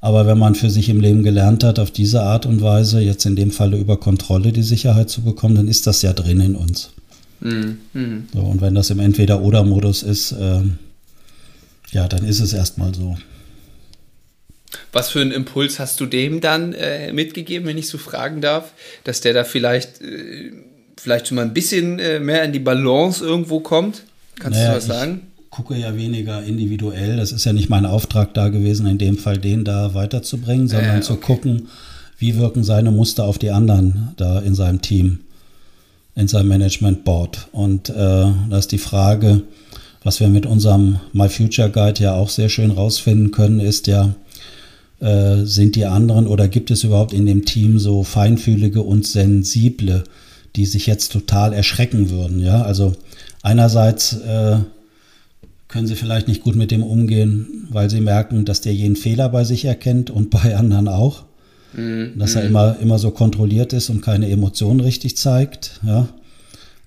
[0.00, 3.26] Aber wenn man für sich im Leben gelernt hat, auf diese Art und Weise, jetzt
[3.26, 6.56] in dem Falle über Kontrolle die Sicherheit zu bekommen, dann ist das ja drin in
[6.56, 6.90] uns.
[7.40, 7.78] Mhm.
[7.92, 8.28] mhm.
[8.32, 10.62] So, und wenn das im Entweder-Oder-Modus ist, äh,
[11.92, 13.16] ja, dann ist es erstmal so.
[14.92, 18.72] Was für einen Impuls hast du dem dann äh, mitgegeben, wenn ich so fragen darf,
[19.04, 20.52] dass der da vielleicht, äh,
[20.96, 24.02] vielleicht schon mal ein bisschen äh, mehr in die Balance irgendwo kommt?
[24.38, 25.29] Kannst naja, du was sagen?
[25.50, 27.16] Gucke ja weniger individuell.
[27.16, 30.96] Das ist ja nicht mein Auftrag da gewesen, in dem Fall den da weiterzubringen, sondern
[30.96, 31.00] okay.
[31.00, 31.68] zu gucken,
[32.18, 35.20] wie wirken seine Muster auf die anderen da in seinem Team,
[36.14, 37.48] in seinem Management Board.
[37.50, 39.42] Und äh, da ist die Frage,
[40.04, 44.14] was wir mit unserem My Future Guide ja auch sehr schön rausfinden können, ist ja,
[45.00, 50.04] äh, sind die anderen oder gibt es überhaupt in dem Team so feinfühlige und sensible,
[50.56, 52.38] die sich jetzt total erschrecken würden?
[52.38, 52.92] Ja, also
[53.42, 54.58] einerseits äh,
[55.70, 59.28] können sie vielleicht nicht gut mit dem umgehen, weil sie merken, dass der jeden Fehler
[59.28, 61.24] bei sich erkennt und bei anderen auch.
[61.72, 62.18] Mhm.
[62.18, 62.48] Dass er mhm.
[62.48, 65.80] immer, immer so kontrolliert ist und keine Emotionen richtig zeigt.
[65.86, 66.08] Ja.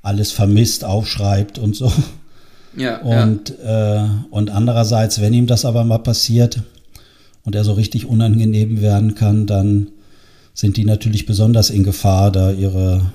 [0.01, 1.91] Alles vermisst, aufschreibt und so.
[2.75, 4.05] Ja, und, ja.
[4.05, 6.63] Äh, und andererseits, wenn ihm das aber mal passiert
[7.45, 9.89] und er so richtig unangenehm werden kann, dann
[10.55, 13.13] sind die natürlich besonders in Gefahr, da ihre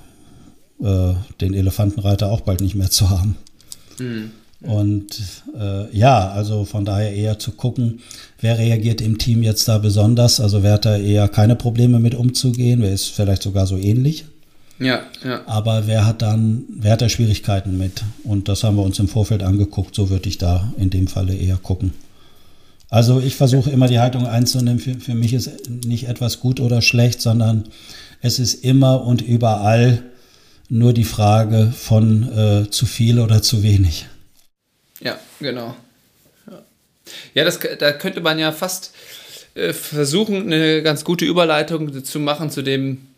[0.80, 3.36] äh, den Elefantenreiter auch bald nicht mehr zu haben.
[3.98, 4.30] Mhm.
[4.60, 5.22] Und
[5.56, 8.00] äh, ja, also von daher eher zu gucken,
[8.40, 10.40] wer reagiert im Team jetzt da besonders.
[10.40, 14.24] Also wer hat da eher keine Probleme mit umzugehen, wer ist vielleicht sogar so ähnlich.
[14.80, 15.42] Ja, ja.
[15.46, 18.04] Aber wer hat dann, wer hat da Schwierigkeiten mit?
[18.24, 19.94] Und das haben wir uns im Vorfeld angeguckt.
[19.94, 21.92] So würde ich da in dem Falle eher gucken.
[22.90, 24.78] Also ich versuche immer die Haltung einzunehmen.
[24.78, 25.50] Für, für mich ist
[25.84, 27.64] nicht etwas gut oder schlecht, sondern
[28.22, 30.02] es ist immer und überall
[30.68, 34.06] nur die Frage von äh, zu viel oder zu wenig.
[35.00, 35.76] Ja, genau.
[36.50, 36.62] Ja,
[37.34, 38.92] ja das, da könnte man ja fast
[39.58, 43.08] äh, versuchen, eine ganz gute Überleitung zu machen zu dem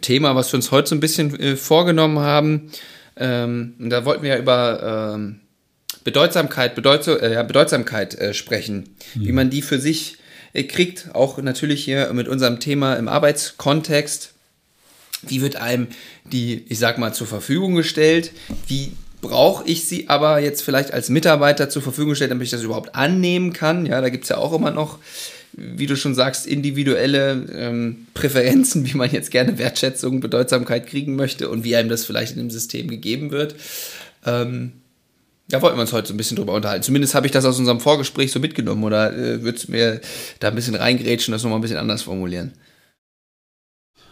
[0.00, 2.70] Thema, was wir uns heute so ein bisschen äh, vorgenommen haben.
[3.16, 5.40] Ähm, da wollten wir ja über ähm,
[6.02, 9.26] Bedeutsamkeit, äh, Bedeutsamkeit sprechen, mhm.
[9.26, 10.18] wie man die für sich
[10.68, 14.32] kriegt, auch natürlich hier mit unserem Thema im Arbeitskontext.
[15.22, 15.88] Wie wird einem
[16.24, 18.30] die, ich sag mal, zur Verfügung gestellt?
[18.68, 18.92] Wie
[19.28, 22.94] brauche ich sie aber jetzt vielleicht als Mitarbeiter zur Verfügung gestellt, damit ich das überhaupt
[22.94, 23.86] annehmen kann?
[23.86, 24.98] Ja, da gibt es ja auch immer noch
[25.56, 31.48] wie du schon sagst, individuelle ähm, Präferenzen, wie man jetzt gerne Wertschätzung, Bedeutsamkeit kriegen möchte
[31.48, 33.54] und wie einem das vielleicht in dem System gegeben wird.
[34.26, 34.72] Ähm,
[35.48, 36.82] da wollten wir uns heute so ein bisschen drüber unterhalten.
[36.82, 40.00] Zumindest habe ich das aus unserem Vorgespräch so mitgenommen oder äh, würdest du mir
[40.40, 42.52] da ein bisschen reingrätschen das nochmal ein bisschen anders formulieren?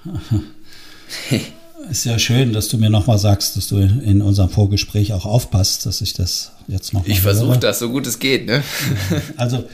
[1.92, 5.84] Ist ja schön, dass du mir nochmal sagst, dass du in unserem Vorgespräch auch aufpasst,
[5.84, 7.10] dass ich das jetzt nochmal.
[7.10, 8.62] Ich versuche das so gut es geht, ne?
[9.36, 9.64] Also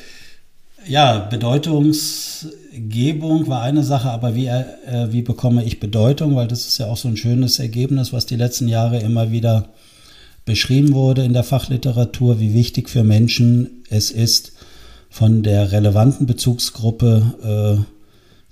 [0.85, 6.35] ja, Bedeutungsgebung war eine Sache, aber wie, äh, wie bekomme ich Bedeutung?
[6.35, 9.69] Weil das ist ja auch so ein schönes Ergebnis, was die letzten Jahre immer wieder
[10.45, 14.55] beschrieben wurde in der Fachliteratur, wie wichtig für Menschen es ist,
[15.09, 17.87] von der relevanten Bezugsgruppe,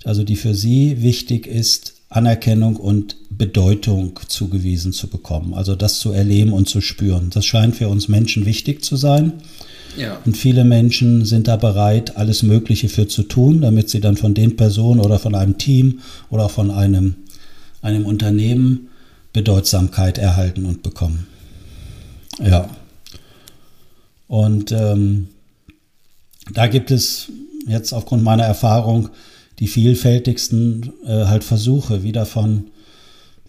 [0.05, 5.55] äh, also die für sie wichtig ist, Anerkennung und Bedeutung zugewiesen zu bekommen.
[5.55, 7.31] Also das zu erleben und zu spüren.
[7.31, 9.35] Das scheint für uns Menschen wichtig zu sein.
[9.97, 10.19] Ja.
[10.25, 14.35] Und viele Menschen sind da bereit, alles Mögliche für zu tun, damit sie dann von
[14.35, 17.15] den Personen oder von einem Team oder von einem,
[17.83, 18.89] einem Unternehmen
[19.33, 21.27] Bedeutsamkeit erhalten und bekommen.
[22.43, 22.69] Ja.
[24.29, 25.29] Und ähm,
[26.53, 27.31] da gibt es
[27.67, 29.11] jetzt aufgrund meiner Erfahrung
[29.59, 32.65] die vielfältigsten äh, halt Versuche, wieder von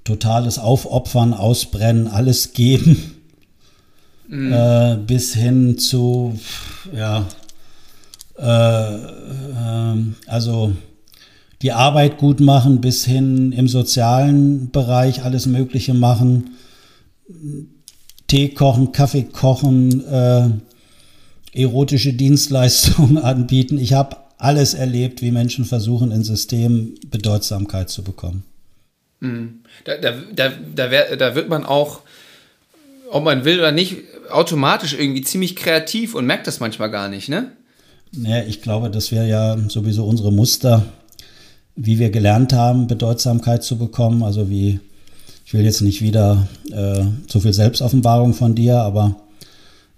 [0.07, 3.17] totales Aufopfern, Ausbrennen, alles geben
[4.27, 4.53] mhm.
[4.53, 6.39] äh, bis hin zu
[6.95, 7.27] ja,
[8.37, 10.73] äh, äh, also
[11.61, 16.51] die Arbeit gut machen, bis hin im sozialen Bereich alles Mögliche machen.
[18.27, 20.49] Tee kochen, Kaffee kochen, äh,
[21.53, 23.79] erotische Dienstleistungen anbieten.
[23.79, 28.43] Ich habe alles erlebt, wie Menschen versuchen, in Systemen Bedeutsamkeit zu bekommen.
[29.19, 29.61] Mhm.
[29.85, 32.01] Da, da, da, da, wär, da wird man auch,
[33.11, 33.97] ob man will oder nicht,
[34.29, 37.51] automatisch irgendwie ziemlich kreativ und merkt das manchmal gar nicht, ne?
[38.11, 40.85] Naja, ich glaube, das wäre ja sowieso unsere Muster,
[41.75, 44.23] wie wir gelernt haben, Bedeutsamkeit zu bekommen.
[44.23, 44.79] Also wie,
[45.45, 49.15] ich will jetzt nicht wieder äh, zu viel Selbstoffenbarung von dir, aber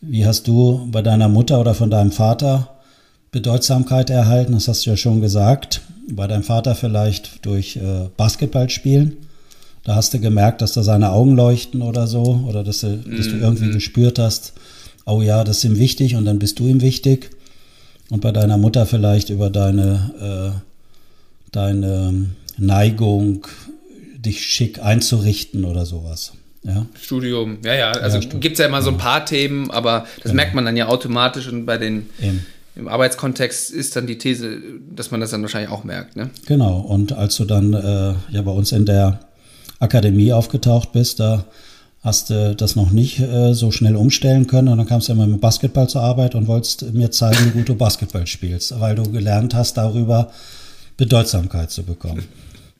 [0.02, 2.70] wie hast du bei deiner Mutter oder von deinem Vater
[3.32, 4.54] Bedeutsamkeit erhalten?
[4.54, 5.82] Das hast du ja schon gesagt.
[6.12, 9.18] Bei deinem Vater vielleicht durch äh, Basketballspielen.
[9.84, 13.28] Da hast du gemerkt, dass da seine Augen leuchten oder so, oder dass du, dass
[13.28, 13.74] du irgendwie mhm.
[13.74, 14.54] gespürt hast,
[15.06, 17.30] oh ja, das ist ihm wichtig und dann bist du ihm wichtig.
[18.10, 20.70] Und bei deiner Mutter vielleicht über deine äh,
[21.52, 23.48] deine Neigung,
[24.16, 26.34] dich schick einzurichten oder sowas.
[26.64, 26.86] Ja?
[27.02, 27.92] Studium, ja, ja.
[27.92, 30.36] Also ja, gibt es ja immer so ein paar Themen, aber das genau.
[30.36, 32.46] merkt man dann ja automatisch und bei den Eben.
[32.76, 34.62] Im Arbeitskontext ist dann die These,
[34.96, 36.16] dass man das dann wahrscheinlich auch merkt.
[36.16, 36.30] Ne?
[36.46, 39.20] Genau, und als du dann äh, ja bei uns in der
[39.80, 41.46] Akademie aufgetaucht bist, da
[42.02, 45.28] hast du das noch nicht äh, so schnell umstellen können und dann kamst du immer
[45.28, 49.04] mit Basketball zur Arbeit und wolltest mir zeigen, wie gut du Basketball spielst, weil du
[49.12, 50.32] gelernt hast darüber,
[50.96, 52.26] Bedeutsamkeit zu bekommen.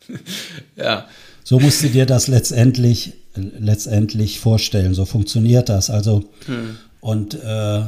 [0.76, 1.06] ja.
[1.44, 4.94] So musst du dir das letztendlich, letztendlich vorstellen.
[4.94, 5.90] So funktioniert das.
[5.90, 6.78] Also, hm.
[7.02, 7.82] und äh,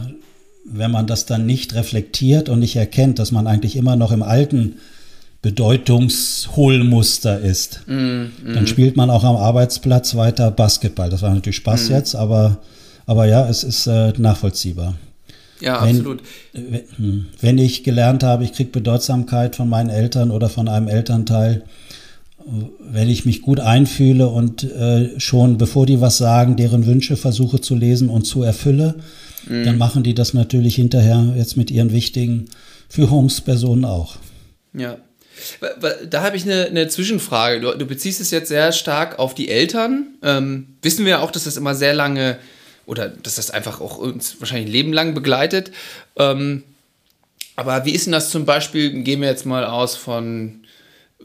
[0.65, 4.24] wenn man das dann nicht reflektiert und nicht erkennt, dass man eigentlich immer noch im
[4.24, 4.76] alten
[5.41, 8.32] Bedeutungshohlmuster ist, mm, mm.
[8.54, 11.10] dann spielt man auch am Arbeitsplatz weiter Basketball.
[11.10, 11.93] Das war natürlich Spaß mm.
[11.93, 12.60] jetzt, aber,
[13.08, 14.95] aber ja, es ist äh, nachvollziehbar.
[15.60, 16.21] Ja, wenn, absolut.
[16.54, 21.63] Hm, wenn ich gelernt habe, ich kriege Bedeutsamkeit von meinen Eltern oder von einem Elternteil,
[22.80, 27.62] wenn ich mich gut einfühle und äh, schon bevor die was sagen, deren Wünsche versuche
[27.62, 28.95] zu lesen und zu erfülle,
[29.47, 29.65] mhm.
[29.65, 32.49] dann machen die das natürlich hinterher jetzt mit ihren wichtigen
[32.89, 34.17] Führungspersonen auch.
[34.73, 34.97] Ja.
[36.10, 37.62] Da habe ich eine, eine Zwischenfrage.
[37.62, 40.08] Du, du, beziehst es jetzt sehr stark auf die Eltern.
[40.21, 42.38] Ähm, wissen wir auch, dass das immer sehr lange
[42.86, 45.71] oder dass das einfach auch uns wahrscheinlich ein Leben lang begleitet.
[46.17, 46.63] Ähm,
[47.56, 50.62] aber wie ist denn das zum Beispiel, gehen wir jetzt mal aus von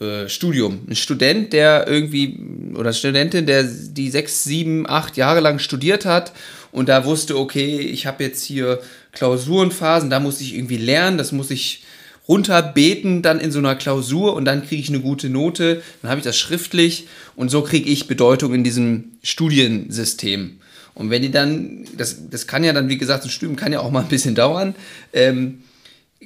[0.00, 0.80] äh, Studium.
[0.88, 2.38] Ein Student, der irgendwie,
[2.74, 6.32] oder Studentin, der die sechs, sieben, acht Jahre lang studiert hat
[6.76, 8.80] und da wusste, okay, ich habe jetzt hier
[9.12, 11.84] Klausurenphasen, da muss ich irgendwie lernen, das muss ich
[12.28, 16.18] runterbeten dann in so einer Klausur und dann kriege ich eine gute Note, dann habe
[16.18, 20.58] ich das schriftlich und so kriege ich Bedeutung in diesem Studiensystem.
[20.92, 23.80] Und wenn die dann, das, das kann ja dann, wie gesagt, ein Studium kann ja
[23.80, 24.74] auch mal ein bisschen dauern,
[25.14, 25.62] ähm,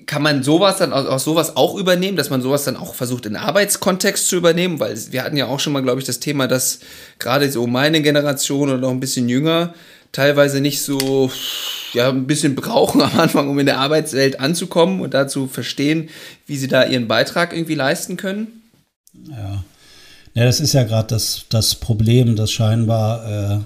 [0.07, 3.37] kann man sowas dann auch sowas auch übernehmen, dass man sowas dann auch versucht in
[3.37, 6.81] Arbeitskontext zu übernehmen, weil wir hatten ja auch schon mal, glaube ich, das Thema, dass
[7.21, 9.75] gerade so meine Generation oder noch ein bisschen jünger
[10.13, 11.31] teilweise nicht so,
[11.93, 16.09] ja, ein bisschen brauchen am Anfang, um in der Arbeitswelt anzukommen und dazu verstehen,
[16.47, 18.63] wie sie da ihren Beitrag irgendwie leisten können.
[19.29, 19.65] Ja,
[20.35, 23.61] ja das ist ja gerade das, das Problem, dass scheinbar äh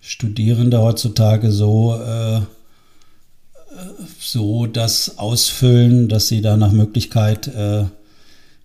[0.00, 2.40] Studierende heutzutage so, äh,
[4.18, 7.84] so das ausfüllen, dass sie da nach Möglichkeit, äh,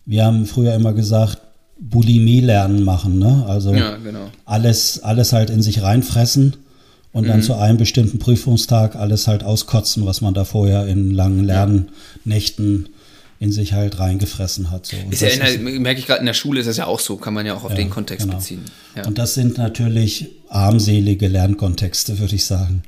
[0.06, 1.40] wir haben früher immer gesagt,
[1.80, 3.46] Bulimie lernen machen, ne?
[3.48, 4.30] Also ja, genau.
[4.46, 6.56] alles, alles halt in sich reinfressen
[7.14, 7.28] und mhm.
[7.30, 12.90] dann zu einem bestimmten Prüfungstag alles halt auskotzen, was man da vorher in langen Lernnächten
[13.40, 14.86] in sich halt reingefressen hat.
[14.86, 14.96] So.
[15.10, 17.18] ist ja in der, merke ich gerade in der Schule ist es ja auch so,
[17.18, 18.38] kann man ja auch auf ja, den Kontext genau.
[18.38, 18.62] beziehen.
[18.96, 19.06] Ja.
[19.06, 22.84] Und das sind natürlich armselige Lernkontexte, würde ich sagen.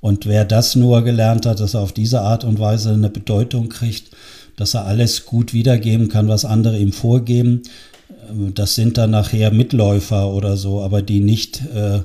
[0.00, 3.68] Und wer das nur gelernt hat, dass er auf diese Art und Weise eine Bedeutung
[3.68, 4.10] kriegt,
[4.56, 7.62] dass er alles gut wiedergeben kann, was andere ihm vorgeben,
[8.08, 12.00] äh, das sind dann nachher Mitläufer oder so, aber die nicht äh,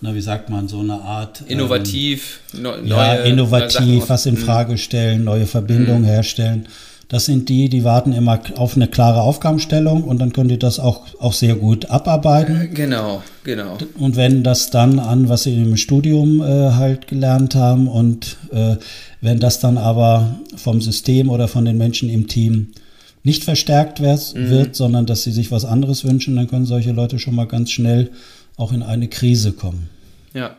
[0.00, 1.42] na, wie sagt man, so eine Art.
[1.42, 4.38] Ähm, innovativ, ähm, neue, ja, innovativ, was in mhm.
[4.38, 6.06] Frage stellen, neue Verbindungen mhm.
[6.06, 6.68] herstellen.
[7.08, 10.78] Das sind die, die warten immer auf eine klare Aufgabenstellung und dann können die das
[10.78, 12.60] auch, auch sehr gut abarbeiten.
[12.60, 13.78] Äh, genau, genau.
[13.98, 18.76] Und wenden das dann an, was sie im Studium äh, halt gelernt haben und äh,
[19.22, 22.72] wenn das dann aber vom System oder von den Menschen im Team
[23.22, 24.50] nicht verstärkt wird, mhm.
[24.50, 27.70] wird, sondern dass sie sich was anderes wünschen, dann können solche Leute schon mal ganz
[27.70, 28.10] schnell
[28.56, 29.90] auch in eine Krise kommen.
[30.34, 30.56] Ja,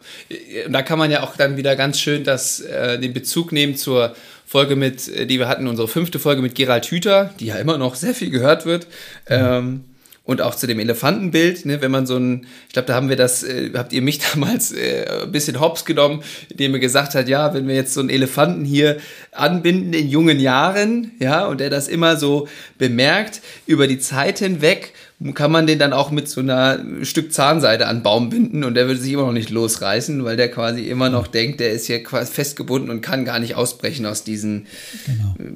[0.65, 3.75] und da kann man ja auch dann wieder ganz schön das, äh, den Bezug nehmen
[3.75, 7.55] zur Folge mit, äh, die wir hatten, unsere fünfte Folge mit Gerald Hüther, die ja
[7.55, 8.87] immer noch sehr viel gehört wird.
[9.29, 9.35] Mhm.
[9.35, 9.83] Ähm,
[10.29, 13.15] Und auch zu dem Elefantenbild, ne, wenn man so ein, ich glaube, da haben wir
[13.15, 17.27] das, äh, habt ihr mich damals äh, ein bisschen hops genommen, indem ihr gesagt hat,
[17.27, 18.97] ja, wenn wir jetzt so einen Elefanten hier
[19.31, 24.93] anbinden in jungen Jahren, ja, und der das immer so bemerkt, über die Zeit hinweg,
[25.33, 28.85] kann man den dann auch mit so einer Stück Zahnseide an Baum binden und der
[28.85, 32.03] würde sich immer noch nicht losreißen, weil der quasi immer noch denkt, der ist hier
[32.03, 34.67] quasi festgebunden und kann gar nicht ausbrechen aus diesen
[35.07, 35.33] genau.
[35.39, 35.51] Äh,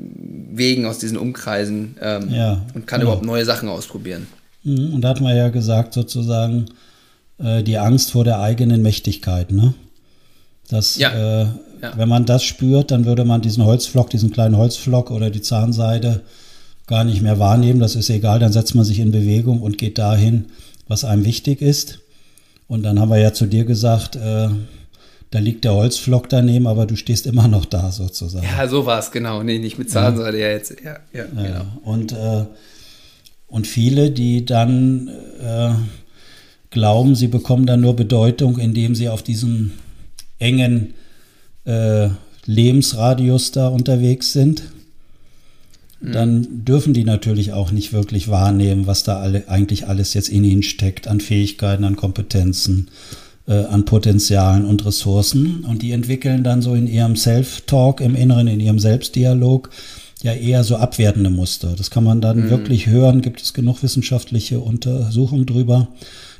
[0.55, 3.12] Wegen, aus diesen Umkreisen ähm, ja, und kann genau.
[3.12, 4.25] überhaupt neue Sachen ausprobieren.
[4.63, 6.65] Mhm, und da hat man ja gesagt, sozusagen,
[7.38, 9.73] äh, die Angst vor der eigenen Mächtigkeit, ne?
[10.69, 11.12] Dass, ja.
[11.12, 11.47] Äh,
[11.82, 11.97] ja.
[11.97, 16.21] wenn man das spürt, dann würde man diesen Holzflock, diesen kleinen Holzflock oder die Zahnseide
[16.88, 17.80] gar nicht mehr wahrnehmen.
[17.80, 20.45] Das ist egal, dann setzt man sich in Bewegung und geht dahin,
[20.88, 21.99] was einem wichtig ist.
[22.67, 24.47] Und dann haben wir ja zu dir gesagt, äh,
[25.32, 28.45] da liegt der Holzflock daneben, aber du stehst immer noch da sozusagen.
[28.45, 29.43] Ja, so war es, genau.
[29.43, 30.76] Nee, nicht mit Zahnseide, ja, ja jetzt.
[30.84, 31.65] Ja, ja, ja genau.
[31.84, 32.45] Und äh,
[33.53, 35.75] und viele, die dann äh,
[36.71, 39.73] glauben, sie bekommen dann nur Bedeutung, indem sie auf diesem
[40.39, 40.95] engen
[41.65, 42.09] äh,
[42.47, 44.63] Lebensradius da unterwegs sind,
[46.01, 46.11] mhm.
[46.13, 50.43] dann dürfen die natürlich auch nicht wirklich wahrnehmen, was da alle, eigentlich alles jetzt in
[50.43, 52.87] ihnen steckt, an Fähigkeiten, an Kompetenzen,
[53.47, 55.63] äh, an Potenzialen und Ressourcen.
[55.63, 59.69] Und die entwickeln dann so in ihrem Self-Talk im Inneren, in ihrem Selbstdialog,
[60.23, 61.75] ja eher so abwertende Muster.
[61.77, 62.49] Das kann man dann mhm.
[62.49, 65.89] wirklich hören, gibt es genug wissenschaftliche Untersuchungen drüber.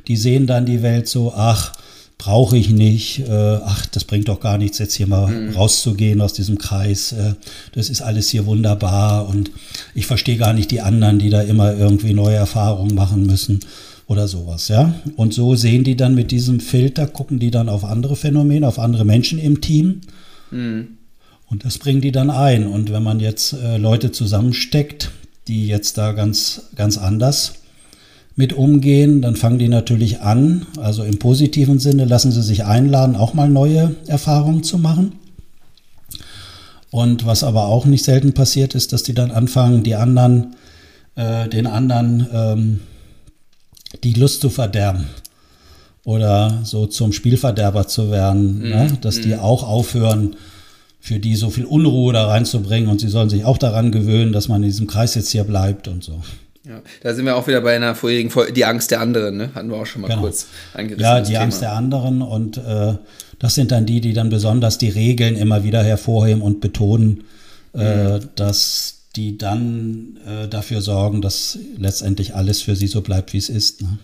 [0.08, 1.74] Die sehen dann die Welt so, ach,
[2.18, 5.54] brauche ich nicht, äh, ach, das bringt doch gar nichts, jetzt hier mal mhm.
[5.54, 7.12] rauszugehen aus diesem Kreis.
[7.12, 7.34] Äh,
[7.74, 9.52] das ist alles hier wunderbar und
[9.94, 13.60] ich verstehe gar nicht die anderen, die da immer irgendwie neue Erfahrungen machen müssen
[14.08, 14.94] oder sowas, ja.
[15.18, 18.80] Und so sehen die dann mit diesem Filter, gucken die dann auf andere Phänomene, auf
[18.80, 20.02] andere Menschen im Team.
[20.52, 21.00] Mhm
[21.54, 22.66] und das bringen die dann ein.
[22.66, 25.12] Und wenn man jetzt äh, Leute zusammensteckt,
[25.48, 27.54] die jetzt da ganz, ganz anders
[28.36, 33.16] mit umgehen, dann fangen die natürlich an, also im positiven Sinne lassen sie sich einladen,
[33.16, 35.12] auch mal neue Erfahrungen zu machen.
[36.90, 40.56] Und was aber auch nicht selten passiert, ist, dass die dann anfangen, die anderen,
[41.14, 42.80] äh, den anderen ähm,
[44.04, 45.06] die Lust zu verderben
[46.04, 48.70] oder so zum Spielverderber zu werden, mhm.
[48.70, 48.98] ne?
[49.02, 49.40] dass die mhm.
[49.40, 50.36] auch aufhören,
[51.04, 54.48] für die so viel Unruhe da reinzubringen und sie sollen sich auch daran gewöhnen, dass
[54.48, 56.22] man in diesem Kreis jetzt hier bleibt und so.
[56.66, 59.50] Ja, da sind wir auch wieder bei einer vorherigen Folge, die Angst der anderen, ne?
[59.54, 60.22] hatten wir auch schon mal genau.
[60.22, 61.04] kurz angerissen.
[61.04, 62.94] Ja, die Angst der anderen und äh,
[63.38, 67.26] das sind dann die, die dann besonders die Regeln immer wieder hervorheben und betonen,
[67.76, 68.30] äh, mhm.
[68.38, 73.50] dass die dann äh, dafür sorgen, dass letztendlich alles für sie so bleibt, wie es
[73.50, 73.82] ist.
[73.82, 73.98] Ne?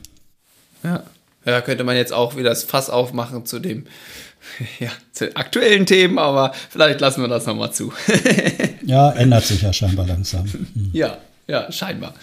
[0.83, 1.03] Ja.
[1.45, 3.85] Ja, könnte man jetzt auch wieder das Fass aufmachen zu dem
[4.79, 7.93] ja, zu aktuellen Themen, aber vielleicht lassen wir das nochmal zu.
[8.85, 10.45] ja, ändert sich ja scheinbar langsam.
[10.45, 10.89] Hm.
[10.93, 12.13] Ja, ja, scheinbar.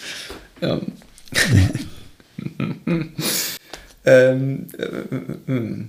[0.63, 0.93] Ähm.
[1.53, 1.69] Ja.
[4.05, 5.85] ähm, äh, äh,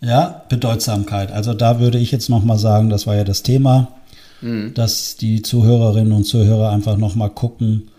[0.00, 1.32] ja, Bedeutsamkeit.
[1.32, 3.88] Also da würde ich jetzt nochmal sagen, das war ja das Thema,
[4.40, 4.74] mhm.
[4.74, 7.90] dass die Zuhörerinnen und Zuhörer einfach nochmal gucken,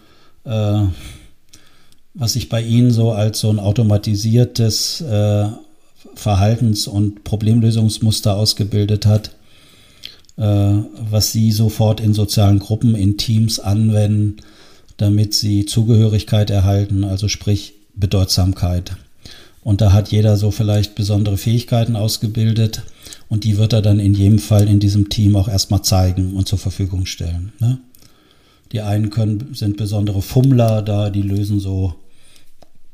[0.46, 0.84] äh,
[2.16, 5.48] was sich bei Ihnen so als so ein automatisiertes äh,
[6.16, 9.32] Verhaltens- und Problemlösungsmuster ausgebildet hat,
[10.38, 14.38] äh, was sie sofort in sozialen Gruppen, in Teams anwenden,
[14.98, 18.96] damit sie Zugehörigkeit erhalten, also sprich Bedeutsamkeit.
[19.62, 22.84] Und da hat jeder so vielleicht besondere Fähigkeiten ausgebildet
[23.28, 26.48] und die wird er dann in jedem Fall in diesem Team auch erstmal zeigen und
[26.48, 27.52] zur Verfügung stellen.
[27.60, 27.80] Ne?
[28.72, 31.96] Die einen können, sind besondere Fummler da, die lösen so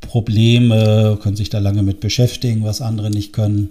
[0.02, 3.70] Probleme, können sich da lange mit beschäftigen, was andere nicht können.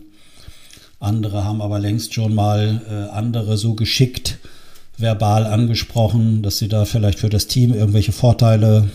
[0.99, 4.39] Andere haben aber längst schon mal äh, andere so geschickt
[5.01, 8.91] verbal angesprochen, dass sie da vielleicht für das Team irgendwelche Vorteile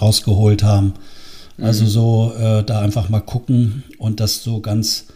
[0.00, 0.94] rausgeholt haben.
[1.58, 1.88] Also mhm.
[1.88, 5.06] so äh, da einfach mal gucken und das so ganz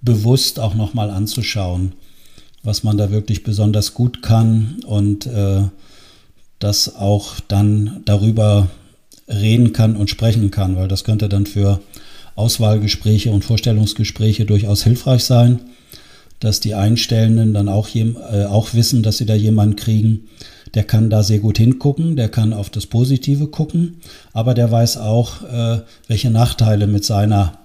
[0.00, 1.92] bewusst auch nochmal anzuschauen,
[2.62, 5.62] was man da wirklich besonders gut kann und äh,
[6.60, 8.68] das auch dann darüber
[9.28, 11.80] reden kann und sprechen kann, weil das könnte dann für
[12.34, 15.60] Auswahlgespräche und Vorstellungsgespräche durchaus hilfreich sein,
[16.40, 20.28] dass die Einstellenden dann auch, äh, auch wissen, dass sie da jemanden kriegen,
[20.74, 23.96] der kann da sehr gut hingucken, der kann auf das Positive gucken,
[24.32, 27.58] aber der weiß auch, äh, welche Nachteile mit seiner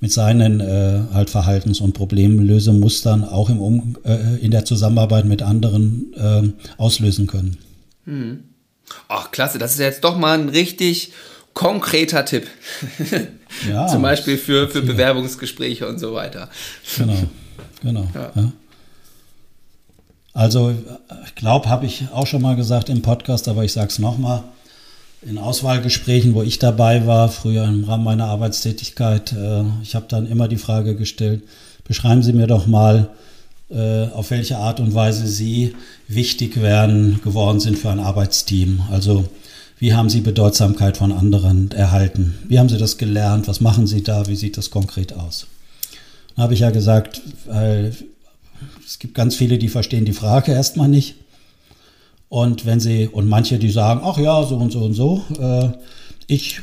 [0.00, 5.40] mit seinen äh, halt Verhaltens- und Problemlösemustern auch im um äh, in der Zusammenarbeit mit
[5.40, 6.42] anderen äh,
[6.76, 7.56] auslösen können.
[8.04, 8.40] Mhm.
[9.08, 11.12] Ach, klasse, das ist jetzt doch mal ein richtig
[11.54, 12.46] konkreter Tipp.
[13.68, 16.48] Ja, Zum Beispiel für, für Bewerbungsgespräche und so weiter.
[16.98, 17.14] Genau,
[17.82, 18.08] genau.
[18.12, 18.32] Ja.
[18.34, 18.52] Ja.
[20.32, 20.74] Also,
[21.24, 24.42] ich glaube, habe ich auch schon mal gesagt im Podcast, aber ich sage es nochmal.
[25.22, 30.26] in Auswahlgesprächen, wo ich dabei war, früher im Rahmen meiner Arbeitstätigkeit, äh, ich habe dann
[30.26, 31.44] immer die Frage gestellt,
[31.84, 33.10] beschreiben Sie mir doch mal,
[33.70, 35.74] auf welche Art und Weise Sie
[36.06, 38.82] wichtig werden, geworden sind für ein Arbeitsteam.
[38.90, 39.24] Also
[39.78, 42.34] wie haben Sie Bedeutsamkeit von anderen erhalten?
[42.46, 43.48] Wie haben Sie das gelernt?
[43.48, 44.28] Was machen Sie da?
[44.28, 45.46] Wie sieht das konkret aus?
[46.36, 51.16] Da habe ich ja gesagt, es gibt ganz viele, die verstehen die Frage erstmal nicht.
[52.28, 55.68] Und wenn sie, und manche, die sagen, ach ja, so und so und so, äh,
[56.26, 56.60] ich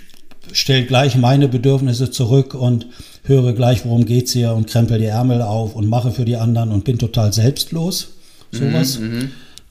[0.53, 2.87] stelle gleich meine Bedürfnisse zurück und
[3.23, 6.71] höre gleich, worum geht's hier und krempel die Ärmel auf und mache für die anderen
[6.71, 8.09] und bin total selbstlos.
[8.51, 8.99] Sowas.
[8.99, 9.07] Mhm,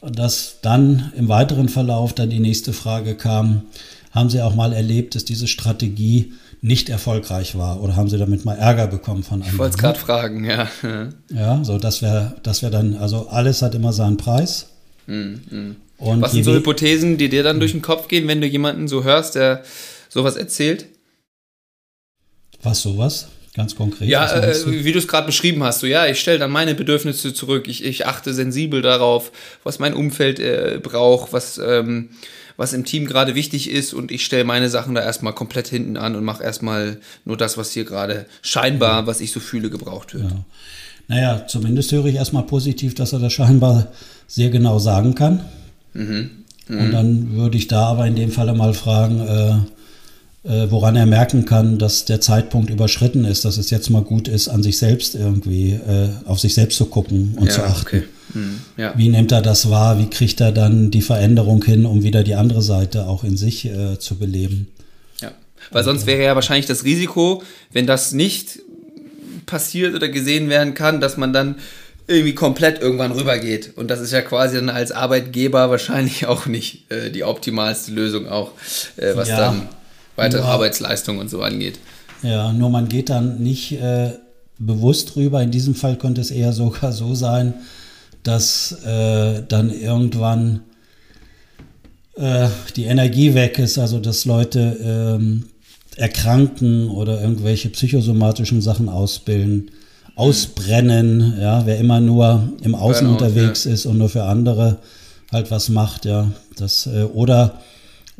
[0.03, 0.12] mhm.
[0.12, 3.62] dass dann im weiteren Verlauf dann die nächste Frage kam,
[4.12, 8.45] haben Sie auch mal erlebt, dass diese Strategie nicht erfolgreich war oder haben Sie damit
[8.45, 9.53] mal Ärger bekommen von anderen?
[9.53, 10.68] Ich wollte es gerade fragen, ja.
[11.33, 14.66] Ja, so das wäre das wäre dann, also alles hat immer seinen Preis.
[15.07, 15.41] Mhm.
[15.51, 15.76] mhm.
[16.01, 18.89] Und Was sind so Hypothesen, die dir dann durch den Kopf gehen, wenn du jemanden
[18.89, 19.62] so hörst, der
[20.11, 20.86] sowas erzählt?
[22.62, 23.28] Was sowas?
[23.54, 24.08] Ganz konkret.
[24.08, 27.34] Ja, äh, wie du es gerade beschrieben hast, so ja, ich stelle dann meine Bedürfnisse
[27.34, 29.32] zurück, ich, ich achte sensibel darauf,
[29.64, 32.11] was mein Umfeld äh, braucht, was, ähm,
[32.56, 35.96] was im Team gerade wichtig ist und ich stelle meine Sachen da erstmal komplett hinten
[35.96, 39.06] an und mache erstmal nur das, was hier gerade scheinbar, ja.
[39.06, 40.30] was ich so fühle, gebraucht wird.
[40.30, 40.44] Ja.
[41.08, 43.88] Naja, zumindest höre ich erstmal positiv, dass er das scheinbar
[44.28, 45.44] sehr genau sagen kann.
[45.92, 46.30] Mhm.
[46.68, 46.78] Mhm.
[46.78, 49.54] Und dann würde ich da aber in dem Falle mal fragen, äh, äh,
[50.43, 54.49] woran er merken kann, dass der Zeitpunkt überschritten ist, dass es jetzt mal gut ist,
[54.49, 57.86] an sich selbst irgendwie, äh, auf sich selbst zu gucken und ja, zu achten.
[57.86, 58.03] Okay.
[58.32, 58.61] Mhm.
[58.76, 58.95] Ja.
[58.97, 59.99] Wie nimmt er das wahr?
[59.99, 63.66] Wie kriegt er dann die Veränderung hin, um wieder die andere Seite auch in sich
[63.66, 64.68] äh, zu beleben?
[65.20, 65.32] Ja,
[65.70, 68.61] weil sonst wäre ja wahrscheinlich das Risiko, wenn das nicht
[69.45, 71.57] passiert oder gesehen werden kann, dass man dann
[72.07, 73.72] irgendwie komplett irgendwann rübergeht.
[73.76, 78.28] Und das ist ja quasi dann als Arbeitgeber wahrscheinlich auch nicht äh, die optimalste Lösung,
[78.28, 78.53] auch
[78.97, 79.68] äh, was ja, dann
[80.20, 81.78] weitere nur, Arbeitsleistung und so angeht.
[82.22, 84.12] Ja, nur man geht dann nicht äh,
[84.58, 85.42] bewusst rüber.
[85.42, 87.54] In diesem Fall könnte es eher sogar so sein,
[88.22, 90.60] dass äh, dann irgendwann
[92.16, 95.46] äh, die Energie weg ist, also dass Leute ähm,
[95.96, 99.70] erkranken oder irgendwelche psychosomatischen Sachen ausbilden
[100.20, 103.72] ausbrennen, ja, wer immer nur im Außen Burnout, unterwegs ja.
[103.72, 104.76] ist und nur für andere
[105.32, 107.60] halt was macht, ja, das äh, oder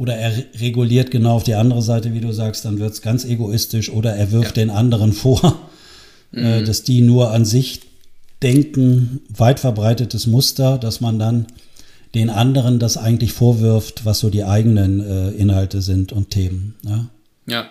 [0.01, 3.27] oder er reguliert genau auf die andere Seite, wie du sagst, dann wird es ganz
[3.27, 4.65] egoistisch oder er wirft ja.
[4.65, 5.69] den anderen vor,
[6.33, 6.47] äh, mhm.
[6.47, 7.83] äh, dass die nur an sich
[8.43, 11.49] denken, weit verbreitetes Muster, dass man dann
[12.15, 16.77] den anderen das eigentlich vorwirft, was so die eigenen äh, Inhalte sind und Themen.
[16.83, 17.07] Ja.
[17.47, 17.71] ja.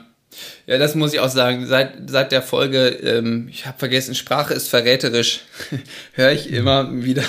[0.67, 1.65] Ja, das muss ich auch sagen.
[1.65, 5.39] Seit, seit der Folge, ähm, ich habe vergessen, Sprache ist verräterisch,
[6.13, 7.23] höre ich immer wieder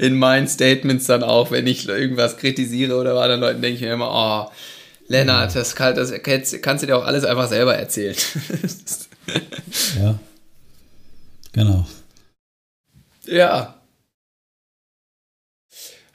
[0.00, 3.82] in meinen Statements dann auch, wenn ich irgendwas kritisiere oder bei anderen Leuten, denke ich
[3.82, 4.10] mir immer,
[4.48, 4.52] oh,
[5.08, 8.16] Lennart, das, kann, das kannst du dir auch alles einfach selber erzählen.
[10.00, 10.18] ja,
[11.52, 11.86] genau.
[13.26, 13.80] Ja,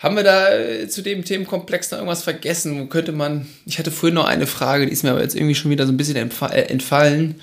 [0.06, 2.80] haben wir da äh, zu dem Themenkomplex noch irgendwas vergessen?
[2.80, 3.48] Wo könnte man.
[3.66, 5.92] Ich hatte vorhin noch eine Frage, die ist mir aber jetzt irgendwie schon wieder so
[5.92, 7.42] ein bisschen äh, entfallen.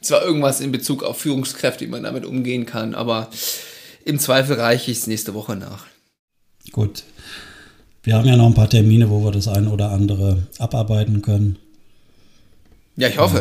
[0.00, 3.28] Es war irgendwas in Bezug auf Führungskräfte, wie man damit umgehen kann, aber
[4.04, 5.86] im Zweifel reiche ich es nächste Woche nach.
[6.72, 7.04] Gut.
[8.02, 11.58] Wir haben ja noch ein paar Termine, wo wir das eine oder andere abarbeiten können.
[12.96, 13.40] Ja, ich hoffe.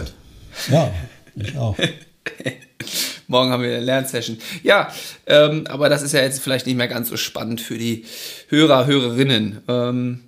[0.67, 0.91] Und ja,
[1.35, 1.77] ich auch.
[3.27, 4.37] Morgen haben wir eine Lernsession.
[4.63, 4.91] Ja,
[5.25, 8.05] ähm, aber das ist ja jetzt vielleicht nicht mehr ganz so spannend für die
[8.49, 9.61] Hörer, Hörerinnen.
[9.67, 10.23] Ähm,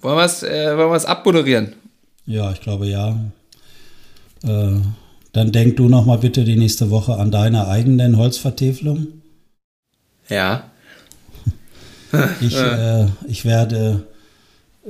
[0.00, 1.74] wollen wir es äh, abmoderieren?
[2.26, 3.18] Ja, ich glaube ja.
[4.44, 4.80] Äh,
[5.36, 9.08] dann denk du noch mal bitte die nächste Woche an deine eigenen Holzvertäfelung.
[10.30, 10.70] Ja.
[12.40, 14.06] ich, äh, ich werde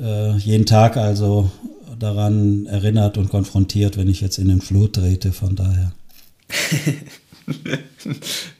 [0.01, 1.51] äh, jeden Tag also
[1.99, 5.91] daran erinnert und konfrontiert, wenn ich jetzt in den Flur trete, von daher.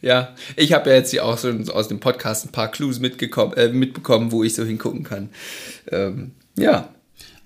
[0.03, 3.69] ja, ich habe ja jetzt hier auch so aus dem Podcast ein paar Clues äh,
[3.69, 5.29] mitbekommen, wo ich so hingucken kann.
[5.93, 6.89] Ähm, ja.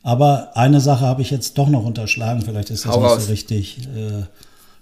[0.03, 3.25] Aber eine Sache habe ich jetzt doch noch unterschlagen, vielleicht ist das Hau nicht raus.
[3.27, 4.25] so richtig äh,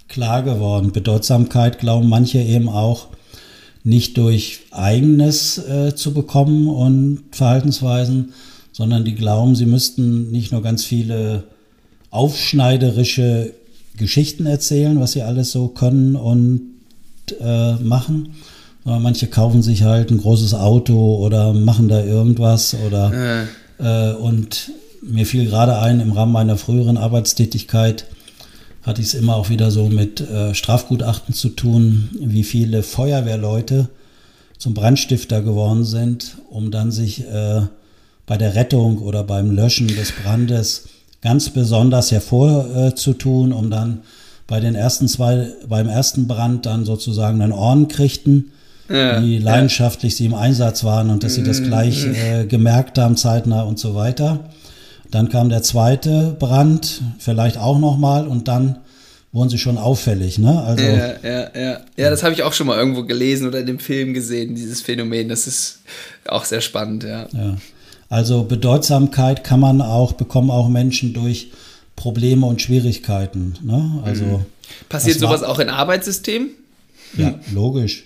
[0.09, 0.93] klar geworden.
[0.93, 3.09] Bedeutsamkeit glauben manche eben auch
[3.83, 8.33] nicht durch eigenes äh, zu bekommen und Verhaltensweisen,
[8.73, 11.45] sondern die glauben, sie müssten nicht nur ganz viele
[12.11, 13.55] aufschneiderische
[13.97, 16.62] Geschichten erzählen, was sie alles so können und
[17.41, 18.35] äh, machen,
[18.85, 23.47] sondern manche kaufen sich halt ein großes Auto oder machen da irgendwas oder äh.
[23.79, 24.71] Äh, und
[25.03, 28.07] mir fiel gerade ein, im Rahmen meiner früheren Arbeitstätigkeit
[28.82, 33.88] hatte ich es immer auch wieder so mit äh, Strafgutachten zu tun, wie viele Feuerwehrleute
[34.57, 37.62] zum Brandstifter geworden sind, um dann sich äh,
[38.26, 40.88] bei der Rettung oder beim Löschen des Brandes
[41.20, 44.01] ganz besonders hervorzutun, um dann
[44.46, 48.53] bei den ersten zwei, beim ersten Brand dann sozusagen einen Orden kriegten,
[48.88, 50.16] ja, wie leidenschaftlich ja.
[50.16, 52.14] sie im Einsatz waren und dass sie das gleich mhm.
[52.14, 54.49] äh, gemerkt haben, zeitnah und so weiter.
[55.11, 58.78] Dann kam der zweite Brand, vielleicht auch nochmal und dann
[59.32, 60.62] wurden sie schon auffällig, ne?
[60.62, 61.80] Also, ja, ja, ja.
[61.96, 64.80] Ja, das habe ich auch schon mal irgendwo gelesen oder in dem Film gesehen, dieses
[64.80, 65.28] Phänomen.
[65.28, 65.80] Das ist
[66.26, 67.26] auch sehr spannend, ja.
[67.32, 67.56] ja.
[68.09, 71.50] Also Bedeutsamkeit kann man auch, bekommen auch Menschen durch
[71.94, 73.54] Probleme und Schwierigkeiten.
[73.62, 74.02] Ne?
[74.04, 74.46] Also mhm.
[74.88, 76.50] Passiert sowas auch in Arbeitssystemen?
[77.16, 78.04] Ja, logisch.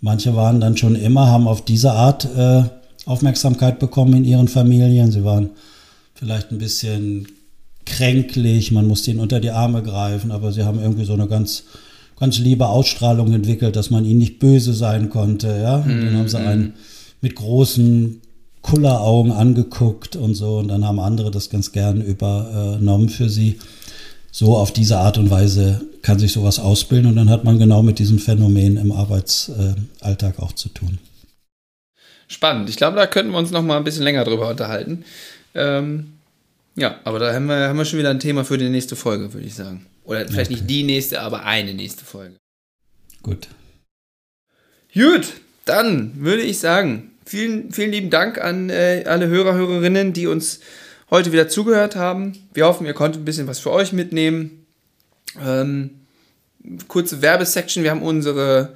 [0.00, 2.64] Manche waren dann schon immer, haben auf diese Art äh,
[3.06, 5.10] Aufmerksamkeit bekommen in ihren Familien.
[5.10, 5.50] Sie waren
[6.14, 7.28] vielleicht ein bisschen
[7.86, 11.64] kränklich, man musste ihnen unter die Arme greifen, aber sie haben irgendwie so eine ganz,
[12.18, 15.48] ganz liebe Ausstrahlung entwickelt, dass man ihnen nicht böse sein konnte.
[15.48, 15.76] Ja?
[15.76, 16.46] Und dann haben sie mhm.
[16.46, 16.74] einen
[17.20, 18.20] mit großen
[18.62, 20.58] Kulleraugen angeguckt und so.
[20.58, 23.58] Und dann haben andere das ganz gern übernommen für sie.
[24.30, 27.82] So auf diese Art und Weise kann sich sowas ausbilden und dann hat man genau
[27.82, 30.98] mit diesem Phänomen im Arbeitsalltag auch zu tun.
[32.26, 32.68] Spannend.
[32.68, 35.04] Ich glaube, da könnten wir uns noch mal ein bisschen länger drüber unterhalten.
[35.54, 36.14] Ähm,
[36.76, 39.32] ja, aber da haben wir, haben wir schon wieder ein Thema für die nächste Folge,
[39.32, 39.86] würde ich sagen.
[40.04, 40.60] Oder vielleicht okay.
[40.60, 42.36] nicht die nächste, aber eine nächste Folge.
[43.22, 43.48] Gut.
[44.92, 45.32] Gut,
[45.64, 50.60] dann würde ich sagen, Vielen, vielen lieben Dank an äh, alle Hörer, Hörerinnen, die uns
[51.10, 52.34] heute wieder zugehört haben.
[52.52, 54.66] Wir hoffen, ihr konntet ein bisschen was für euch mitnehmen.
[55.42, 56.00] Ähm,
[56.86, 57.82] kurze Werbesection.
[57.82, 58.74] Wir haben unsere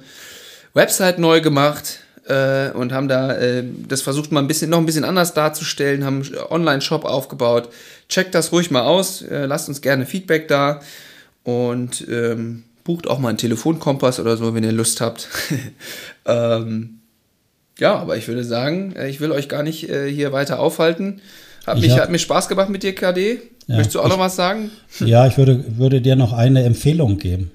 [0.73, 1.99] Website neu gemacht
[2.29, 6.05] äh, und haben da äh, das versucht mal ein bisschen noch ein bisschen anders darzustellen,
[6.05, 7.69] haben einen Online-Shop aufgebaut.
[8.07, 10.81] Checkt das ruhig mal aus, äh, lasst uns gerne Feedback da
[11.43, 15.27] und ähm, bucht auch mal einen Telefonkompass oder so, wenn ihr Lust habt.
[16.25, 16.99] ähm,
[17.79, 21.21] ja, aber ich würde sagen, äh, ich will euch gar nicht äh, hier weiter aufhalten.
[21.65, 23.41] Hat, mich, hab, hat mir Spaß gemacht mit dir, KD.
[23.67, 24.71] Ja, Möchtest du auch ich, noch was sagen?
[24.99, 27.51] Ja, ich würde, würde dir noch eine Empfehlung geben.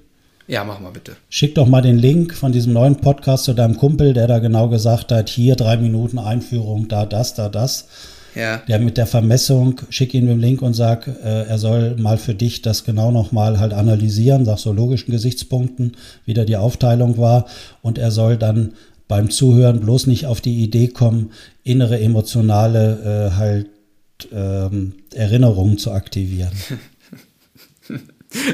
[0.47, 1.17] Ja, mach mal bitte.
[1.31, 4.69] Schick doch mal den Link von diesem neuen Podcast zu deinem Kumpel, der da genau
[4.69, 7.89] gesagt hat, hier drei Minuten Einführung, da das, da das.
[8.35, 8.59] Ja.
[8.69, 12.35] Der mit der Vermessung, schick ihm den Link und sag, äh, er soll mal für
[12.35, 17.47] dich das genau nochmal halt analysieren, sag so logischen Gesichtspunkten, wie da die Aufteilung war.
[17.81, 18.73] Und er soll dann
[19.07, 21.31] beim Zuhören bloß nicht auf die Idee kommen,
[21.63, 23.69] innere emotionale äh, halt
[24.33, 26.53] ähm, Erinnerungen zu aktivieren.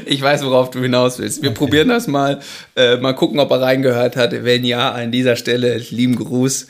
[0.05, 1.41] Ich weiß, worauf du hinaus willst.
[1.41, 1.57] Wir okay.
[1.57, 2.39] probieren das mal.
[2.75, 4.31] Äh, mal gucken, ob er reingehört hat.
[4.43, 6.67] Wenn ja, an dieser Stelle lieben Gruß.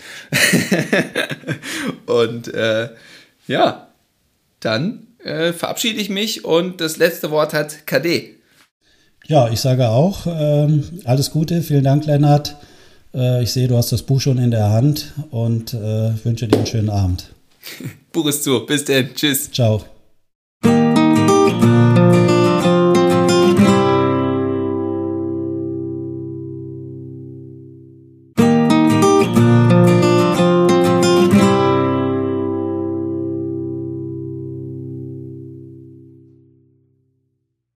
[2.05, 2.89] und äh,
[3.47, 3.87] ja,
[4.59, 8.35] dann äh, verabschiede ich mich und das letzte Wort hat KD.
[9.27, 11.61] Ja, ich sage auch ähm, alles Gute.
[11.61, 12.55] Vielen Dank, Lennart.
[13.13, 16.57] Äh, ich sehe, du hast das Buch schon in der Hand und äh, wünsche dir
[16.57, 17.33] einen schönen Abend.
[18.11, 18.65] Buch ist zu.
[18.65, 19.13] Bis denn.
[19.13, 19.51] Tschüss.
[19.51, 19.83] Ciao.